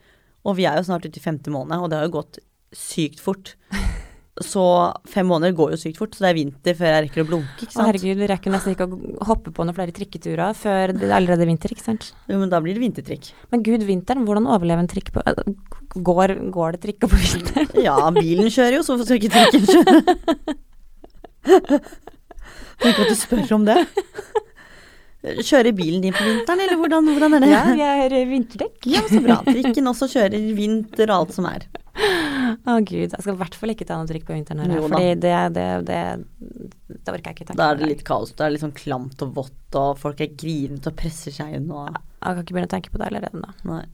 [0.46, 2.40] Og vi er jo snart ute i femte måned, og det har jo gått
[2.76, 3.56] sykt fort.
[4.44, 4.62] Så
[5.10, 7.56] fem måneder går jo sykt fort, så det er vinter før jeg rekker å blunke,
[7.64, 7.88] ikke Å sant.
[7.88, 9.00] herregud, vi rekker nesten ikke å
[9.32, 12.12] hoppe på noen flere trikketurer før det er allerede vinter, ikke sant.
[12.30, 13.32] Jo, men da blir det vintertrikk.
[13.54, 15.42] Men gud, vinteren, hvordan overleve en trikk på eh,
[15.98, 17.70] Går, går det trikker på vinteren?
[17.82, 19.96] Ja, bilen kjører jo, så hvorfor skal ikke trikken kjøre?
[22.78, 23.80] Tenk at du spør om det.
[25.26, 27.50] Kjører bilen din på vinteren, eller hvordan, hvordan er det?
[27.50, 28.78] Ja, vi har vinterdekk.
[28.86, 29.40] Ja, så bra.
[29.48, 31.66] Trikken også kjører vinter og alt som er.
[31.98, 35.16] Å gud, jeg skal i hvert fall ikke ta noe trikk på vinteren her, fordi
[35.24, 36.02] det, det, det,
[36.94, 37.48] det orker jeg ikke.
[37.50, 38.34] Takk Da er det litt kaos.
[38.38, 41.72] Det er litt sånn klamt og vått, og folk er grinete og presser seg inn
[41.74, 43.50] og Jeg kan ikke begynne å tenke på det allerede nå.
[43.72, 43.86] Nei.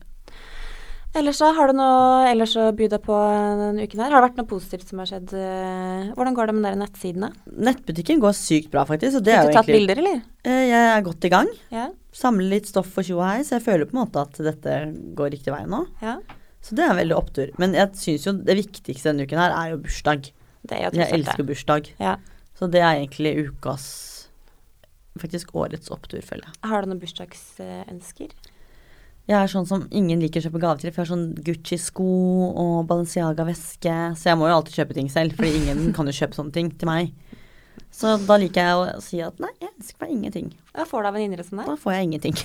[1.14, 4.10] Ellers så har du noe ellers å by deg på denne uken her?
[4.10, 5.30] Har det vært noe positivt som har skjedd?
[5.38, 7.28] eh, Hvordan går det med de nettsidene?
[7.68, 9.20] Nettbutikken går sykt bra, faktisk.
[9.20, 10.22] Og det har du tatt egentlig bilder, eller?
[10.42, 11.50] Eh, Jeg er godt i gang.
[11.70, 11.84] Ja.
[12.14, 14.74] Samler litt stoff for tjo og hei, så jeg føler på en måte at dette
[15.14, 15.84] går riktig vei nå.
[16.02, 16.18] ja.
[16.64, 17.50] Så det er veldig opptur.
[17.60, 20.30] Men jeg syns jo det viktigste denne uken her er jo bursdag.
[20.64, 21.46] Det er jo Jeg elsker det.
[21.50, 21.90] bursdag.
[22.00, 22.14] Ja.
[22.56, 23.84] Så det er egentlig ukas
[25.20, 26.54] Faktisk årets opptur, føler jeg.
[26.64, 28.32] Har du noen bursdagsønsker?
[29.24, 32.08] Jeg er sånn som ingen liker å kjøpe gaver til, for jeg har sånn Gucci-sko
[32.60, 36.36] og Balenciaga-veske, så jeg må jo alltid kjøpe ting selv, fordi ingen kan jo kjøpe
[36.36, 37.14] sånne ting til meg.
[37.94, 40.50] Så da liker jeg å si at nei, jeg ønsker meg ingenting.
[40.74, 41.64] Da får du av venninner som deg?
[41.70, 41.72] der?
[41.72, 42.36] Da får jeg ingenting.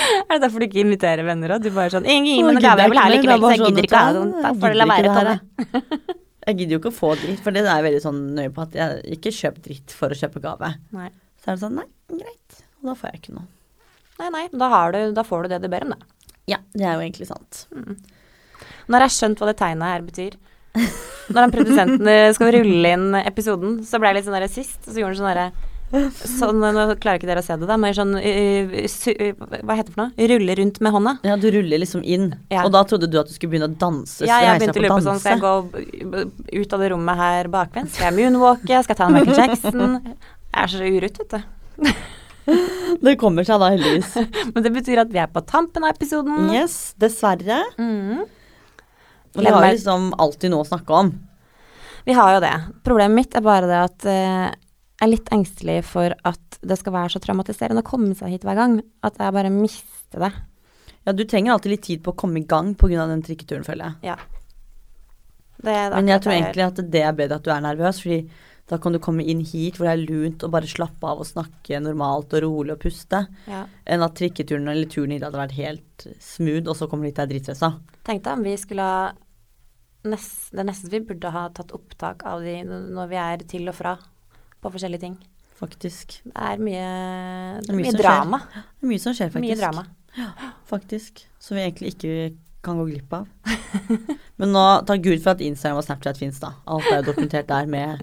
[0.00, 1.64] Er det derfor du ikke inviterer venner òg?
[1.64, 3.70] Du bare sånn Ingen gir meg noen gave, jeg vil ha likevel, så jeg gidder
[3.74, 4.30] sånn ikke ha sånn.
[4.40, 5.36] Da får du la være Tonje.
[6.46, 8.64] Jeg gidder jo ikke å få dritt, for det er jeg veldig sånn nøye på
[8.64, 10.70] at jeg ikke kjøper dritt for å kjøpe gave.
[10.96, 11.10] Nei.
[11.42, 12.60] Så er det sånn nei, greit.
[12.80, 13.48] Og da får jeg ikke noe.
[14.20, 16.36] Nei, nei, da, har du, da får du det du ber om, da.
[16.50, 17.64] Ja, det er jo egentlig sant.
[17.74, 17.96] Mm.
[18.94, 20.38] har jeg skjønt hva det tegnet her betyr.
[21.30, 24.80] Når den produsenten eh, skal rulle inn episoden, så ble jeg litt sånn der sist,
[24.86, 25.50] så gjorde han sånn derre
[25.90, 29.74] Sånn, nå klarer ikke dere å se det, da, men sånn uh, su, uh, Hva
[29.74, 30.28] heter det for noe?
[30.30, 31.14] Rulle rundt med hånda.
[31.26, 32.62] Ja, du ruller liksom inn, Ja.
[32.62, 34.22] og da trodde du at du skulle begynne å danse.
[34.22, 36.22] Ja, jeg begynte å lure på sånn, skal jeg gå
[36.62, 37.94] ut av det rommet her bakvendt?
[37.96, 38.84] Skal jeg moonwalke?
[38.86, 39.98] Skal jeg ta en Michael Jackson?
[40.50, 41.90] Jeg er så urutt, vet du.
[43.04, 44.14] Det kommer seg da, heldigvis.
[44.54, 46.50] Men det betyr at vi er på tampen av episoden.
[46.54, 47.62] Yes, dessverre.
[47.80, 48.24] Mm.
[49.36, 51.12] Og vi har liksom alltid noe å snakke om.
[52.04, 52.54] Vi har jo det.
[52.86, 56.92] Problemet mitt er bare det at eh, jeg er litt engstelig for at det skal
[56.96, 58.78] være så traumatiserende å komme seg hit hver gang.
[59.06, 60.32] At jeg bare mister det.
[61.06, 63.06] Ja, du trenger alltid litt tid på å komme i gang pga.
[63.08, 64.12] den trikketuren, føler jeg.
[64.12, 64.18] Ja.
[65.60, 68.20] Det er Men jeg tror egentlig at det er bedre at du er nervøs, fordi
[68.70, 71.26] da kan du komme inn hit hvor det er lunt og bare slappe av og
[71.26, 73.64] snakke normalt og rolig og puste, ja.
[73.84, 77.18] enn at trikketuren eller turen hit hadde vært helt smooth, og så kommer du hit
[77.18, 77.72] og er dritstressa.
[78.06, 79.10] Tenk deg om vi skulle ha
[80.10, 83.76] nest, Det neste vi burde ha tatt opptak av de når vi er til og
[83.76, 83.96] fra
[84.60, 85.18] på forskjellige ting.
[85.60, 86.20] Faktisk.
[86.24, 86.84] Det er mye,
[87.60, 88.06] det er mye mye som skjer.
[88.06, 88.38] drama.
[88.54, 89.50] Det er mye som skjer, faktisk.
[89.50, 89.84] Mye drama.
[90.70, 91.24] Faktisk.
[91.42, 92.14] Som vi egentlig ikke
[92.62, 93.26] kan gå glipp av.
[94.40, 96.50] Men nå, takk Gud for at Instagram og Snapchat fins, da.
[96.68, 98.02] Alt er jo dokumentert der med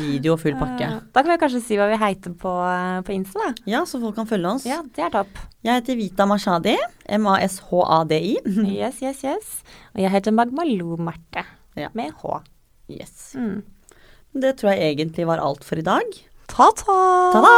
[0.00, 0.84] video og full pakke.
[0.90, 3.54] Eh, Da kan vi kanskje si hva vi heter på, eh, på Insta, da.
[3.70, 4.66] Ja, så folk kan følge oss.
[4.68, 5.32] Ja, det er topp.
[5.64, 6.76] Jeg heter Vita Mashadi.
[7.20, 8.34] M-a-s-h-a-d-i.
[8.74, 9.54] Yes, yes, yes.
[9.94, 11.44] Og jeg heter Magmalou Marte.
[11.76, 11.88] Ja.
[11.94, 12.40] Med H.
[12.92, 13.32] Yes.
[13.38, 13.62] Mm.
[14.34, 16.04] Det tror jeg egentlig var alt for i dag.
[16.50, 17.32] Ta-ta!
[17.32, 17.54] Ta-da!